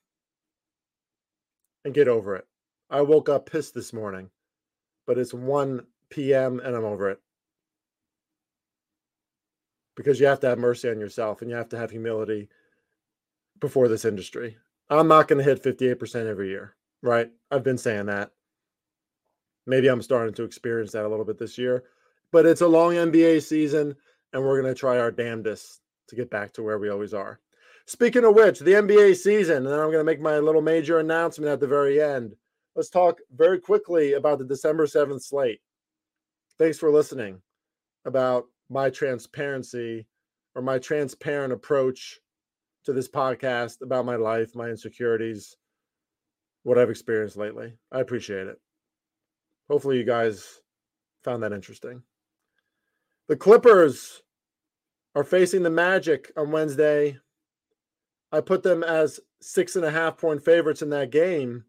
and 1.85 1.93
get 1.93 2.07
over 2.07 2.35
it. 2.35 2.45
I 2.89 3.01
woke 3.01 3.29
up 3.29 3.49
pissed 3.49 3.73
this 3.73 3.93
morning, 3.93 4.29
but 5.07 5.17
it's 5.17 5.33
1 5.33 5.85
p.m. 6.09 6.59
and 6.59 6.75
I'm 6.75 6.85
over 6.85 7.09
it. 7.09 7.19
Because 9.95 10.19
you 10.19 10.25
have 10.25 10.39
to 10.41 10.47
have 10.47 10.57
mercy 10.57 10.89
on 10.89 10.99
yourself 10.99 11.41
and 11.41 11.51
you 11.51 11.55
have 11.55 11.69
to 11.69 11.77
have 11.77 11.91
humility 11.91 12.49
before 13.59 13.87
this 13.87 14.05
industry. 14.05 14.57
I'm 14.89 15.07
not 15.07 15.27
going 15.27 15.43
to 15.43 15.49
hit 15.49 15.63
58% 15.63 16.27
every 16.27 16.49
year, 16.49 16.75
right? 17.01 17.29
I've 17.51 17.63
been 17.63 17.77
saying 17.77 18.07
that. 18.07 18.31
Maybe 19.65 19.87
I'm 19.87 20.01
starting 20.01 20.33
to 20.35 20.43
experience 20.43 20.91
that 20.91 21.05
a 21.05 21.07
little 21.07 21.25
bit 21.25 21.37
this 21.37 21.57
year, 21.57 21.83
but 22.31 22.45
it's 22.45 22.61
a 22.61 22.67
long 22.67 22.93
NBA 22.93 23.41
season 23.43 23.95
and 24.33 24.43
we're 24.43 24.61
going 24.61 24.73
to 24.73 24.77
try 24.77 24.99
our 24.99 25.11
damnedest 25.11 25.79
to 26.09 26.15
get 26.15 26.29
back 26.29 26.53
to 26.53 26.63
where 26.63 26.79
we 26.79 26.89
always 26.89 27.13
are. 27.13 27.39
Speaking 27.85 28.25
of 28.25 28.35
which, 28.35 28.59
the 28.59 28.73
NBA 28.73 29.15
season, 29.15 29.57
and 29.57 29.67
then 29.67 29.79
I'm 29.79 29.91
going 29.91 29.99
to 29.99 30.03
make 30.03 30.21
my 30.21 30.39
little 30.39 30.61
major 30.61 30.99
announcement 30.99 31.51
at 31.51 31.59
the 31.59 31.67
very 31.67 32.01
end. 32.01 32.35
Let's 32.75 32.89
talk 32.89 33.19
very 33.35 33.59
quickly 33.59 34.13
about 34.13 34.39
the 34.39 34.45
December 34.45 34.87
7th 34.87 35.21
slate. 35.21 35.61
Thanks 36.57 36.79
for 36.79 36.91
listening 36.91 37.41
about 38.05 38.45
my 38.69 38.89
transparency 38.89 40.07
or 40.55 40.61
my 40.61 40.79
transparent 40.79 41.53
approach 41.53 42.19
to 42.85 42.93
this 42.93 43.07
podcast 43.07 43.81
about 43.81 44.05
my 44.05 44.15
life, 44.15 44.55
my 44.55 44.69
insecurities, 44.69 45.55
what 46.63 46.77
I've 46.77 46.89
experienced 46.89 47.37
lately. 47.37 47.73
I 47.91 47.99
appreciate 47.99 48.47
it. 48.47 48.59
Hopefully, 49.69 49.97
you 49.97 50.03
guys 50.03 50.59
found 51.23 51.43
that 51.43 51.53
interesting. 51.53 52.03
The 53.27 53.37
Clippers 53.37 54.21
are 55.15 55.23
facing 55.23 55.63
the 55.63 55.69
Magic 55.69 56.31
on 56.35 56.51
Wednesday. 56.51 57.17
I 58.31 58.41
put 58.41 58.63
them 58.63 58.83
as 58.83 59.19
six 59.41 59.75
and 59.75 59.85
a 59.85 59.91
half 59.91 60.17
point 60.17 60.43
favorites 60.43 60.81
in 60.81 60.89
that 60.89 61.11
game 61.11 61.63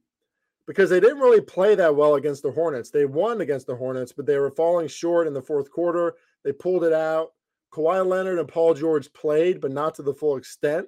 because 0.67 0.91
they 0.91 1.01
didn't 1.01 1.21
really 1.21 1.41
play 1.41 1.75
that 1.75 1.95
well 1.95 2.15
against 2.15 2.43
the 2.43 2.51
Hornets. 2.51 2.91
They 2.91 3.05
won 3.05 3.41
against 3.41 3.67
the 3.67 3.77
Hornets, 3.77 4.13
but 4.13 4.27
they 4.27 4.39
were 4.39 4.51
falling 4.51 4.89
short 4.89 5.27
in 5.27 5.35
the 5.35 5.43
fourth 5.43 5.71
quarter. 5.71 6.15
They 6.45 6.53
pulled 6.53 6.85
it 6.85 6.93
out. 6.93 7.31
Kawhi 7.73 8.07
Leonard 8.07 8.39
and 8.39 8.49
Paul 8.49 8.75
George 8.75 9.13
played, 9.13 9.61
but 9.61 9.73
not 9.73 9.97
to 9.97 10.03
the 10.03 10.15
full 10.15 10.37
extent. 10.37 10.87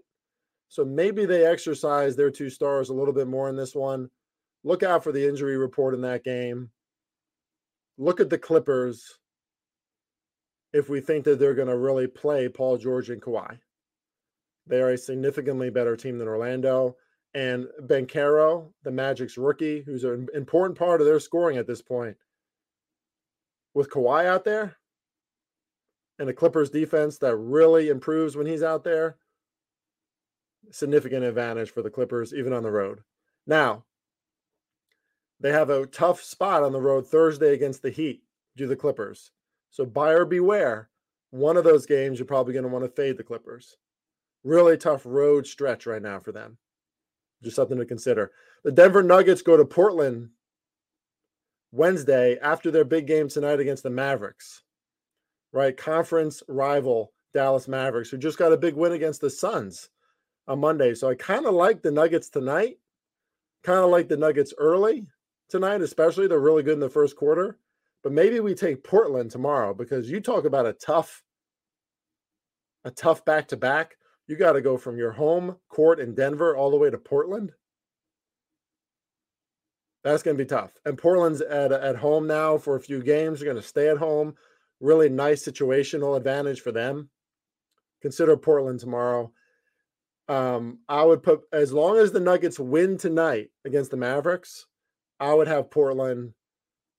So 0.69 0.85
maybe 0.85 1.27
they 1.27 1.45
exercised 1.45 2.16
their 2.16 2.31
two 2.31 2.51
stars 2.51 2.88
a 2.88 2.95
little 2.95 3.14
bit 3.14 3.27
more 3.27 3.49
in 3.49 3.57
this 3.57 3.75
one. 3.75 4.09
Look 4.62 4.83
out 4.83 5.03
for 5.03 5.12
the 5.12 5.29
injury 5.29 5.57
report 5.57 5.95
in 5.95 6.03
that 6.03 6.25
game. 6.25 6.71
Look 7.99 8.21
at 8.21 8.31
the 8.31 8.38
Clippers 8.38 9.19
if 10.73 10.88
we 10.88 11.01
think 11.01 11.25
that 11.25 11.38
they're 11.38 11.55
going 11.55 11.69
to 11.69 11.79
really 11.79 12.07
play 12.07 12.49
Paul 12.49 12.77
George 12.77 13.11
and 13.11 13.23
Kawhi. 13.23 13.59
They 14.66 14.81
are 14.81 14.90
a 14.90 14.99
significantly 14.99 15.71
better 15.71 15.97
team 15.97 16.19
than 16.19 16.29
Orlando. 16.29 16.97
And 17.33 17.66
Banchero, 17.83 18.73
the 18.83 18.90
Magic's 18.90 19.38
rookie, 19.38 19.83
who's 19.83 20.05
an 20.05 20.29
important 20.35 20.79
part 20.79 21.01
of 21.01 21.07
their 21.07 21.21
scoring 21.21 21.59
at 21.59 21.66
this 21.66 21.83
point, 21.83 22.16
with 23.75 23.90
Kawhi 23.90 24.27
out 24.27 24.45
there 24.45 24.77
and 26.18 26.29
the 26.29 26.35
Clippers 26.35 26.70
defense 26.70 27.18
that 27.18 27.37
really 27.37 27.88
improves 27.88 28.37
when 28.37 28.46
he's 28.46 28.62
out 28.62 28.85
there, 28.85 29.16
significant 30.70 31.24
advantage 31.24 31.70
for 31.70 31.83
the 31.83 31.90
Clippers, 31.90 32.33
even 32.33 32.52
on 32.52 32.62
the 32.62 32.70
road. 32.70 33.00
Now, 33.46 33.85
they 35.40 35.52
have 35.52 35.70
a 35.70 35.87
tough 35.87 36.22
spot 36.22 36.62
on 36.62 36.72
the 36.72 36.81
road 36.81 37.07
Thursday 37.07 37.52
against 37.52 37.83
the 37.83 37.90
Heat, 37.90 38.22
do 38.57 38.66
the 38.66 38.76
Clippers. 38.76 39.31
So 39.70 39.85
buyer 39.85 40.24
beware. 40.24 40.88
One 41.31 41.57
of 41.57 41.64
those 41.64 41.87
games, 41.87 42.18
you're 42.18 42.26
probably 42.26 42.55
going 42.55 42.64
to 42.64 42.70
want 42.70 42.85
to 42.85 42.90
fade 42.90 43.18
the 43.18 43.24
Clippers. 43.24 43.76
Really 44.44 44.76
tough 44.76 45.02
road 45.05 45.46
stretch 45.46 45.87
right 45.87 46.00
now 46.00 46.20
for 46.20 46.33
them. 46.33 46.57
Just 47.42 47.57
something 47.57 47.76
to 47.76 47.85
consider. 47.85 48.33
The 48.64 48.72
Denver 48.72 49.02
Nuggets 49.02 49.42
go 49.42 49.57
to 49.57 49.64
Portland 49.64 50.31
Wednesday 51.72 52.38
after 52.40 52.70
their 52.70 52.85
big 52.85 53.07
game 53.07 53.29
tonight 53.29 53.61
against 53.61 53.83
the 53.83 53.90
Mavericks. 53.90 54.62
Right? 55.57 55.75
Conference 55.75 56.42
rival 56.49 57.14
Dallas 57.33 57.66
Mavericks, 57.66 58.11
who 58.11 58.19
just 58.19 58.37
got 58.37 58.53
a 58.53 58.59
big 58.59 58.75
win 58.75 58.92
against 58.92 59.23
the 59.23 59.31
Suns 59.31 59.88
on 60.47 60.61
Monday. 60.61 60.95
So 60.95 61.09
I 61.09 61.14
kind 61.14 61.47
of 61.47 61.55
like 61.55 61.81
the 61.81 61.90
Nuggets 61.90 62.29
tonight. 62.29 62.77
Kind 63.64 63.79
of 63.79 63.88
like 63.88 64.07
the 64.07 64.19
Nuggets 64.19 64.53
early 64.59 65.07
tonight, 65.49 65.81
especially. 65.81 66.27
They're 66.27 66.38
really 66.38 66.62
good 66.62 66.75
in 66.75 66.81
the 66.81 66.90
first 66.90 67.16
quarter. 67.16 67.59
But 68.03 68.12
maybe 68.12 68.38
we 68.38 68.55
take 68.55 68.85
Portland 68.85 69.31
tomorrow 69.31 69.73
because 69.73 70.11
you 70.11 70.21
talk 70.21 70.45
about 70.45 70.66
a 70.66 70.75
tough, 70.75 71.23
a 72.85 72.90
tough 72.90 73.25
back 73.25 73.49
to 73.49 73.57
back. 73.57 73.97
You 74.27 74.37
got 74.37 74.53
to 74.53 74.61
go 74.61 74.77
from 74.77 74.99
your 74.99 75.12
home 75.12 75.57
court 75.71 76.01
in 76.01 76.14
Denver 76.14 76.55
all 76.55 76.71
the 76.71 76.77
way 76.77 76.90
to 76.90 76.99
Portland. 76.99 77.53
That's 80.05 80.23
going 80.23 80.37
to 80.37 80.45
be 80.45 80.49
tough. 80.49 80.73
And 80.85 80.99
Portland's 80.99 81.40
at 81.40 81.73
at 81.73 81.97
home 81.97 82.27
now 82.27 82.59
for 82.59 82.77
a 82.77 82.81
few 82.81 83.03
games. 83.03 83.40
They're 83.40 83.51
going 83.51 83.62
to 83.62 83.66
stay 83.66 83.88
at 83.88 83.97
home. 83.97 84.35
Really 84.81 85.09
nice 85.09 85.45
situational 85.45 86.17
advantage 86.17 86.61
for 86.61 86.73
them. 86.73 87.09
Consider 88.03 88.37
Portland 88.37 88.81
tomorrow. 88.81 89.33
Um, 90.29 90.81
I 90.89 91.03
would 91.05 91.23
put 91.23 91.43
as 91.53 91.73
long 91.73 91.99
as 91.99 92.12
the 92.12 92.21
Nuggets 92.21 92.59
win 92.59 92.99
tonight 92.99 93.51
against 93.65 93.91
the 93.91 93.97
Mavericks, 93.97 94.67
I 95.21 95.33
would 95.33 95.49
have 95.49 95.71
Portland 95.71 96.35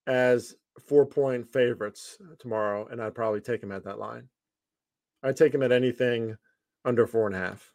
as 0.08 0.56
four 0.88 1.06
point 1.06 1.52
favorites 1.52 2.18
tomorrow, 2.40 2.88
and 2.88 3.02
I'd 3.02 3.16
probably 3.16 3.42
take 3.42 3.62
them 3.62 3.72
at 3.72 3.84
that 3.84 4.00
line. 4.00 4.30
I'd 5.24 5.38
take 5.38 5.52
them 5.52 5.64
at 5.64 5.72
anything 5.72 6.38
under 6.86 7.06
four 7.06 7.28
and 7.28 7.36
a 7.36 7.40
half. 7.40 7.74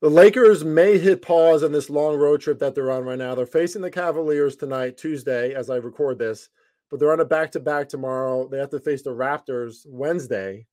The 0.00 0.08
Lakers 0.08 0.64
may 0.64 0.96
hit 0.96 1.22
pause 1.22 1.64
on 1.64 1.72
this 1.72 1.90
long 1.90 2.16
road 2.16 2.40
trip 2.40 2.60
that 2.60 2.74
they're 2.74 2.90
on 2.90 3.04
right 3.04 3.18
now. 3.18 3.34
They're 3.34 3.46
facing 3.46 3.82
the 3.82 3.90
Cavaliers 3.90 4.54
tonight, 4.54 4.96
Tuesday, 4.96 5.54
as 5.54 5.70
I 5.70 5.76
record 5.76 6.18
this, 6.18 6.48
but 6.90 6.98
they're 6.98 7.12
on 7.12 7.20
a 7.20 7.24
back 7.24 7.52
to 7.52 7.60
back 7.60 7.88
tomorrow. 7.88 8.48
They 8.48 8.58
have 8.58 8.70
to 8.70 8.80
face 8.80 9.02
the 9.02 9.10
Raptors 9.10 9.86
Wednesday. 9.86 10.66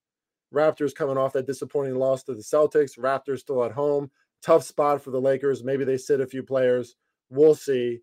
Raptors 0.54 0.96
coming 0.96 1.18
off 1.18 1.34
that 1.34 1.48
disappointing 1.48 1.96
loss 1.96 2.24
to 2.24 2.34
the 2.34 2.42
Celtics. 2.42 2.98
Raptors 2.98 3.40
still 3.40 3.64
at 3.64 3.72
home. 3.72 4.10
Tough 4.42 4.64
spot 4.64 5.02
for 5.02 5.12
the 5.12 5.20
Lakers. 5.20 5.64
Maybe 5.64 5.84
they 5.84 5.98
sit 5.98 6.22
a 6.22 6.28
few 6.28 6.44
players. 6.44 6.96
We'll 7.30 7.56
see. 7.56 8.00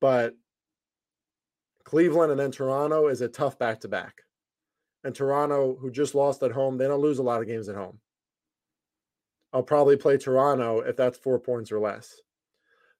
But 0.00 0.34
Cleveland 1.84 2.32
and 2.32 2.40
then 2.40 2.50
Toronto 2.50 3.08
is 3.08 3.20
a 3.20 3.28
tough 3.28 3.58
back 3.58 3.80
to 3.80 3.88
back. 3.88 4.22
And 5.04 5.14
Toronto, 5.14 5.76
who 5.80 5.90
just 5.90 6.16
lost 6.16 6.42
at 6.42 6.50
home, 6.50 6.76
they 6.76 6.88
don't 6.88 7.00
lose 7.00 7.20
a 7.20 7.22
lot 7.22 7.40
of 7.40 7.46
games 7.46 7.68
at 7.68 7.76
home. 7.76 8.00
I'll 9.52 9.62
probably 9.62 9.96
play 9.96 10.18
Toronto 10.18 10.80
if 10.80 10.96
that's 10.96 11.16
four 11.16 11.38
points 11.38 11.70
or 11.70 11.78
less. 11.78 12.20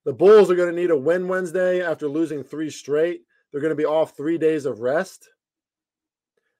The 0.05 0.13
Bulls 0.13 0.49
are 0.49 0.55
going 0.55 0.73
to 0.73 0.81
need 0.81 0.89
a 0.89 0.97
win 0.97 1.27
Wednesday 1.27 1.81
after 1.83 2.07
losing 2.07 2.43
three 2.43 2.69
straight. 2.69 3.23
They're 3.51 3.61
going 3.61 3.71
to 3.71 3.75
be 3.75 3.85
off 3.85 4.15
three 4.15 4.37
days 4.37 4.65
of 4.65 4.79
rest. 4.79 5.29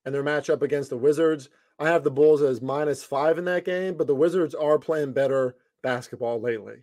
And 0.05 0.15
their 0.15 0.23
matchup 0.23 0.61
against 0.61 0.89
the 0.89 0.97
Wizards, 0.97 1.49
I 1.79 1.89
have 1.89 2.03
the 2.03 2.11
Bulls 2.11 2.41
as 2.41 2.61
minus 2.61 3.03
five 3.03 3.37
in 3.37 3.45
that 3.45 3.65
game, 3.65 3.95
but 3.95 4.07
the 4.07 4.15
Wizards 4.15 4.55
are 4.55 4.79
playing 4.79 5.13
better 5.13 5.55
basketball 5.83 6.39
lately. 6.41 6.77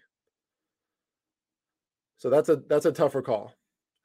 So 2.19 2.31
that's 2.31 2.49
a 2.49 2.57
that's 2.57 2.87
a 2.87 2.93
tougher 2.93 3.23
call. 3.23 3.55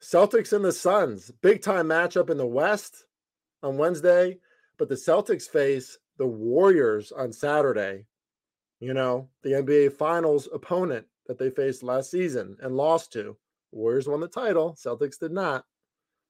Celtics 0.02 0.52
and 0.52 0.64
the 0.64 0.72
Suns, 0.72 1.30
big 1.42 1.62
time 1.62 1.88
matchup 1.88 2.30
in 2.30 2.38
the 2.38 2.46
West 2.46 3.04
on 3.62 3.76
Wednesday, 3.76 4.38
but 4.78 4.88
the 4.88 4.94
Celtics 4.94 5.48
face 5.48 5.98
the 6.16 6.26
Warriors 6.26 7.12
on 7.12 7.32
Saturday. 7.32 8.06
You 8.80 8.94
know, 8.94 9.28
the 9.42 9.50
NBA 9.50 9.92
Finals 9.92 10.48
opponent 10.52 11.06
that 11.26 11.38
they 11.38 11.50
faced 11.50 11.82
last 11.82 12.10
season 12.10 12.56
and 12.60 12.76
lost 12.76 13.12
to. 13.12 13.36
Warriors 13.72 14.08
won 14.08 14.20
the 14.20 14.28
title, 14.28 14.74
Celtics 14.74 15.18
did 15.18 15.32
not. 15.32 15.64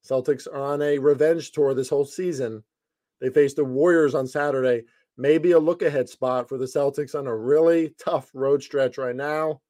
Celtics 0.08 0.46
are 0.46 0.62
on 0.62 0.82
a 0.82 0.98
revenge 0.98 1.52
tour 1.52 1.74
this 1.74 1.88
whole 1.88 2.04
season. 2.04 2.64
They 3.20 3.30
faced 3.30 3.56
the 3.56 3.64
Warriors 3.64 4.14
on 4.14 4.26
Saturday. 4.26 4.84
Maybe 5.16 5.52
a 5.52 5.58
look 5.58 5.82
ahead 5.82 6.08
spot 6.08 6.48
for 6.48 6.56
the 6.56 6.64
Celtics 6.64 7.14
on 7.14 7.26
a 7.26 7.36
really 7.36 7.94
tough 8.02 8.30
road 8.32 8.62
stretch 8.62 8.96
right 8.96 9.14
now 9.14 9.60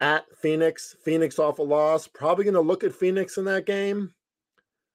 at 0.00 0.24
Phoenix. 0.40 0.94
Phoenix 1.04 1.38
off 1.38 1.58
a 1.58 1.62
loss. 1.62 2.06
Probably 2.06 2.44
going 2.44 2.54
to 2.54 2.60
look 2.60 2.84
at 2.84 2.94
Phoenix 2.94 3.38
in 3.38 3.44
that 3.46 3.66
game. 3.66 4.12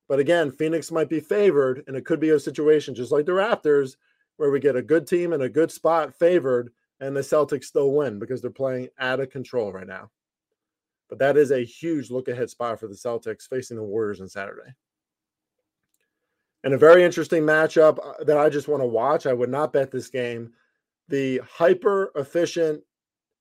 But 0.08 0.20
again, 0.20 0.52
Phoenix 0.52 0.92
might 0.92 1.10
be 1.10 1.20
favored, 1.20 1.84
and 1.88 1.96
it 1.96 2.06
could 2.06 2.20
be 2.20 2.30
a 2.30 2.40
situation 2.40 2.96
just 2.96 3.12
like 3.12 3.26
the 3.26 3.32
Raptors, 3.32 3.96
where 4.38 4.52
we 4.52 4.60
get 4.60 4.76
a 4.76 4.82
good 4.82 5.08
team 5.08 5.34
and 5.34 5.44
a 5.44 5.50
good 5.50 5.72
spot 5.72 6.14
favored, 6.18 6.72
and 7.00 7.16
the 7.16 7.22
Celtics 7.22 7.66
still 7.66 7.92
win 7.92 8.20
because 8.20 8.42
they're 8.42 8.52
playing 8.52 8.90
out 9.00 9.20
of 9.20 9.30
control 9.30 9.72
right 9.72 9.88
now. 9.88 10.10
But 11.12 11.20
that 11.20 11.36
is 11.36 11.52
a 11.52 11.66
huge 11.66 12.10
look 12.10 12.30
ahead 12.30 12.50
spot 12.50 12.80
for 12.80 12.88
the 12.88 12.96
Celtics 12.96 13.48
facing 13.48 13.76
the 13.76 13.84
Warriors 13.84 14.22
on 14.22 14.30
Saturday. 14.30 14.74
And 16.64 16.74
a 16.74 16.78
very 16.78 17.04
interesting 17.04 17.44
matchup 17.44 18.00
uh, 18.02 18.24
that 18.24 18.38
I 18.38 18.50
just 18.50 18.70
want 18.70 18.82
to 18.82 18.88
watch. 18.88 19.26
I 19.26 19.34
would 19.34 19.50
not 19.50 19.74
bet 19.74 19.92
this 19.92 20.10
game. 20.10 20.54
The 21.10 21.42
hyper 21.52 22.14
efficient 22.16 22.82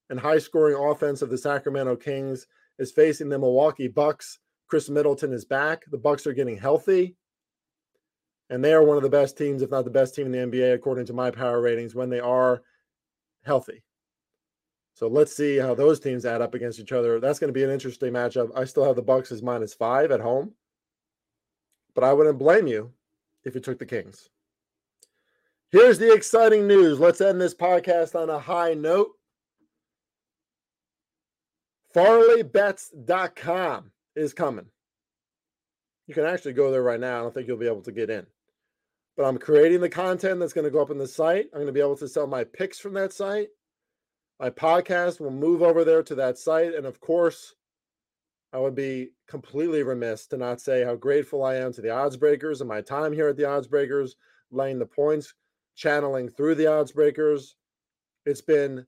and 0.08 0.18
high 0.18 0.38
scoring 0.38 0.76
offense 0.76 1.22
of 1.22 1.30
the 1.30 1.38
Sacramento 1.38 1.94
Kings 1.94 2.48
is 2.80 2.90
facing 2.90 3.28
the 3.28 3.38
Milwaukee 3.38 3.86
Bucks. 3.86 4.40
Khris 4.66 4.90
Middleton 4.90 5.32
is 5.32 5.44
back. 5.44 5.84
The 5.92 5.98
Bucks 5.98 6.26
are 6.26 6.32
getting 6.32 6.58
healthy. 6.58 7.14
And 8.48 8.64
they 8.64 8.72
are 8.72 8.82
one 8.82 8.96
of 8.96 9.04
the 9.04 9.08
best 9.08 9.38
teams, 9.38 9.62
if 9.62 9.70
not 9.70 9.84
the 9.84 9.92
best 9.92 10.16
team 10.16 10.26
in 10.26 10.32
the 10.32 10.58
NBA, 10.58 10.74
according 10.74 11.06
to 11.06 11.12
my 11.12 11.30
power 11.30 11.60
ratings, 11.60 11.94
when 11.94 12.10
they 12.10 12.18
are 12.18 12.62
healthy. 13.44 13.84
So 14.94 15.08
let's 15.08 15.34
see 15.34 15.56
how 15.56 15.74
those 15.74 16.00
teams 16.00 16.26
add 16.26 16.42
up 16.42 16.54
against 16.54 16.78
each 16.78 16.92
other. 16.92 17.20
That's 17.20 17.38
going 17.38 17.48
to 17.48 17.58
be 17.58 17.64
an 17.64 17.70
interesting 17.70 18.12
matchup. 18.12 18.50
I 18.54 18.64
still 18.64 18.84
have 18.84 18.96
the 18.96 19.02
Bucks 19.02 19.32
as 19.32 19.42
minus 19.42 19.72
five 19.72 20.10
at 20.10 20.20
home, 20.20 20.52
but 21.94 22.04
I 22.04 22.12
wouldn't 22.12 22.38
blame 22.38 22.66
you 22.66 22.92
if 23.44 23.54
you 23.54 23.60
took 23.60 23.78
the 23.78 23.86
Kings. 23.86 24.28
Here's 25.70 25.98
the 25.98 26.12
exciting 26.12 26.66
news. 26.66 26.98
Let's 26.98 27.20
end 27.20 27.40
this 27.40 27.54
podcast 27.54 28.20
on 28.20 28.28
a 28.28 28.38
high 28.38 28.74
note. 28.74 29.12
FarleyBets.com 31.94 33.90
is 34.16 34.34
coming. 34.34 34.66
You 36.06 36.14
can 36.14 36.24
actually 36.24 36.54
go 36.54 36.70
there 36.72 36.82
right 36.82 36.98
now. 36.98 37.18
I 37.18 37.22
don't 37.22 37.32
think 37.32 37.46
you'll 37.46 37.56
be 37.56 37.68
able 37.68 37.82
to 37.82 37.92
get 37.92 38.10
in. 38.10 38.26
But 39.16 39.26
I'm 39.26 39.38
creating 39.38 39.80
the 39.80 39.88
content 39.88 40.40
that's 40.40 40.52
going 40.52 40.64
to 40.64 40.70
go 40.70 40.82
up 40.82 40.90
in 40.90 40.98
the 40.98 41.06
site. 41.06 41.46
I'm 41.52 41.58
going 41.58 41.66
to 41.66 41.72
be 41.72 41.80
able 41.80 41.96
to 41.98 42.08
sell 42.08 42.26
my 42.26 42.42
picks 42.42 42.78
from 42.78 42.94
that 42.94 43.12
site. 43.12 43.48
My 44.40 44.48
podcast 44.48 45.20
will 45.20 45.30
move 45.30 45.60
over 45.60 45.84
there 45.84 46.02
to 46.02 46.14
that 46.14 46.38
site. 46.38 46.74
And 46.74 46.86
of 46.86 46.98
course, 46.98 47.54
I 48.54 48.58
would 48.58 48.74
be 48.74 49.10
completely 49.28 49.82
remiss 49.82 50.26
to 50.28 50.38
not 50.38 50.62
say 50.62 50.82
how 50.82 50.96
grateful 50.96 51.44
I 51.44 51.56
am 51.56 51.74
to 51.74 51.82
the 51.82 51.90
odds 51.90 52.16
breakers 52.16 52.62
and 52.62 52.68
my 52.68 52.80
time 52.80 53.12
here 53.12 53.28
at 53.28 53.36
the 53.36 53.44
odds 53.44 53.66
breakers, 53.66 54.16
laying 54.50 54.78
the 54.78 54.86
points, 54.86 55.34
channeling 55.76 56.30
through 56.30 56.54
the 56.54 56.66
odds 56.66 56.90
breakers. 56.90 57.56
It's 58.24 58.40
been 58.40 58.86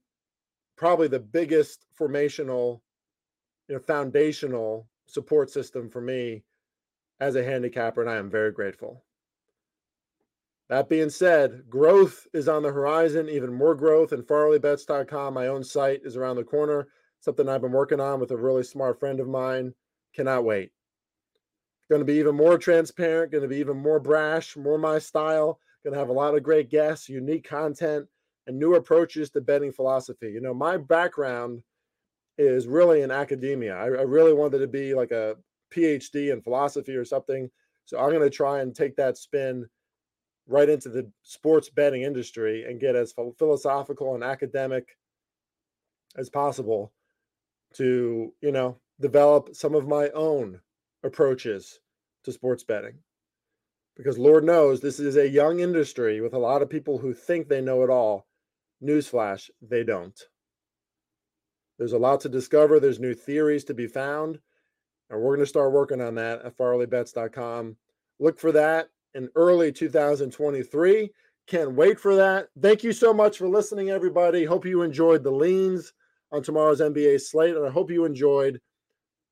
probably 0.76 1.08
the 1.08 1.20
biggest 1.20 1.84
formational 2.00 2.80
you 3.68 3.74
know, 3.74 3.80
foundational 3.80 4.88
support 5.06 5.50
system 5.50 5.90
for 5.90 6.00
me 6.00 6.44
as 7.20 7.36
a 7.36 7.44
handicapper, 7.44 8.00
and 8.00 8.10
I 8.10 8.16
am 8.16 8.30
very 8.30 8.52
grateful. 8.52 9.04
That 10.72 10.88
being 10.88 11.10
said, 11.10 11.68
growth 11.68 12.26
is 12.32 12.48
on 12.48 12.62
the 12.62 12.72
horizon, 12.72 13.28
even 13.28 13.52
more 13.52 13.74
growth, 13.74 14.12
and 14.12 14.26
FarleyBets.com, 14.26 15.34
my 15.34 15.48
own 15.48 15.62
site, 15.62 16.00
is 16.02 16.16
around 16.16 16.36
the 16.36 16.44
corner. 16.44 16.88
Something 17.20 17.46
I've 17.46 17.60
been 17.60 17.72
working 17.72 18.00
on 18.00 18.20
with 18.20 18.30
a 18.30 18.38
really 18.38 18.62
smart 18.62 18.98
friend 18.98 19.20
of 19.20 19.28
mine. 19.28 19.74
Cannot 20.14 20.44
wait. 20.44 20.72
Going 21.90 22.00
to 22.00 22.06
be 22.06 22.14
even 22.14 22.34
more 22.34 22.56
transparent, 22.56 23.32
going 23.32 23.42
to 23.42 23.48
be 23.48 23.58
even 23.58 23.76
more 23.76 24.00
brash, 24.00 24.56
more 24.56 24.78
my 24.78 24.98
style. 24.98 25.60
Going 25.84 25.92
to 25.92 25.98
have 25.98 26.08
a 26.08 26.12
lot 26.12 26.34
of 26.34 26.42
great 26.42 26.70
guests, 26.70 27.06
unique 27.06 27.46
content, 27.46 28.08
and 28.46 28.58
new 28.58 28.76
approaches 28.76 29.28
to 29.32 29.42
betting 29.42 29.72
philosophy. 29.72 30.30
You 30.30 30.40
know, 30.40 30.54
my 30.54 30.78
background 30.78 31.62
is 32.38 32.66
really 32.66 33.02
in 33.02 33.10
academia. 33.10 33.76
I, 33.76 33.88
I 33.88 34.04
really 34.04 34.32
wanted 34.32 34.60
to 34.60 34.68
be 34.68 34.94
like 34.94 35.10
a 35.10 35.36
PhD 35.70 36.32
in 36.32 36.40
philosophy 36.40 36.96
or 36.96 37.04
something. 37.04 37.50
So 37.84 37.98
I'm 37.98 38.08
going 38.08 38.22
to 38.22 38.30
try 38.30 38.60
and 38.62 38.74
take 38.74 38.96
that 38.96 39.18
spin 39.18 39.66
right 40.46 40.68
into 40.68 40.88
the 40.88 41.10
sports 41.22 41.68
betting 41.70 42.02
industry 42.02 42.64
and 42.64 42.80
get 42.80 42.96
as 42.96 43.14
philosophical 43.38 44.14
and 44.14 44.24
academic 44.24 44.96
as 46.16 46.28
possible 46.28 46.92
to, 47.74 48.32
you 48.40 48.52
know, 48.52 48.78
develop 49.00 49.54
some 49.54 49.74
of 49.74 49.88
my 49.88 50.10
own 50.10 50.60
approaches 51.02 51.80
to 52.24 52.32
sports 52.32 52.64
betting. 52.64 52.98
Because 53.96 54.18
Lord 54.18 54.44
knows 54.44 54.80
this 54.80 54.98
is 54.98 55.16
a 55.16 55.28
young 55.28 55.60
industry 55.60 56.20
with 56.20 56.32
a 56.32 56.38
lot 56.38 56.62
of 56.62 56.70
people 56.70 56.98
who 56.98 57.12
think 57.12 57.48
they 57.48 57.60
know 57.60 57.82
it 57.82 57.90
all. 57.90 58.26
Newsflash, 58.82 59.50
they 59.60 59.84
don't. 59.84 60.18
There's 61.78 61.92
a 61.92 61.98
lot 61.98 62.20
to 62.20 62.28
discover. 62.28 62.80
There's 62.80 63.00
new 63.00 63.14
theories 63.14 63.64
to 63.64 63.74
be 63.74 63.86
found. 63.86 64.38
And 65.10 65.20
we're 65.20 65.36
going 65.36 65.40
to 65.40 65.46
start 65.46 65.72
working 65.72 66.00
on 66.00 66.14
that 66.14 66.42
at 66.42 66.56
farleybets.com. 66.56 67.76
Look 68.18 68.38
for 68.38 68.52
that 68.52 68.88
in 69.14 69.28
early 69.34 69.72
2023. 69.72 71.10
Can't 71.46 71.72
wait 71.72 71.98
for 71.98 72.14
that. 72.16 72.48
Thank 72.60 72.84
you 72.84 72.92
so 72.92 73.12
much 73.12 73.38
for 73.38 73.48
listening, 73.48 73.90
everybody. 73.90 74.44
Hope 74.44 74.64
you 74.64 74.82
enjoyed 74.82 75.24
the 75.24 75.30
leans 75.30 75.92
on 76.30 76.42
tomorrow's 76.42 76.80
NBA 76.80 77.20
slate. 77.20 77.56
And 77.56 77.66
I 77.66 77.70
hope 77.70 77.90
you 77.90 78.04
enjoyed 78.04 78.60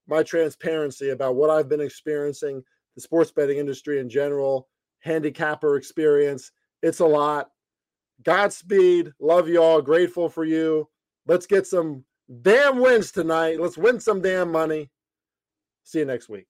my 0.06 0.22
transparency 0.22 1.10
about 1.10 1.36
what 1.36 1.50
I've 1.50 1.68
been 1.68 1.80
experiencing, 1.80 2.62
the 2.94 3.00
sports 3.00 3.30
betting 3.30 3.58
industry 3.58 4.00
in 4.00 4.08
general, 4.08 4.68
handicapper 5.00 5.76
experience. 5.76 6.50
It's 6.82 7.00
a 7.00 7.06
lot. 7.06 7.50
Godspeed. 8.22 9.12
Love 9.20 9.48
you 9.48 9.62
all. 9.62 9.80
Grateful 9.80 10.28
for 10.28 10.44
you. 10.44 10.88
Let's 11.26 11.46
get 11.46 11.66
some 11.66 12.04
damn 12.42 12.80
wins 12.80 13.12
tonight. 13.12 13.60
Let's 13.60 13.78
win 13.78 14.00
some 14.00 14.20
damn 14.20 14.50
money. 14.50 14.90
See 15.84 16.00
you 16.00 16.04
next 16.04 16.28
week. 16.28 16.46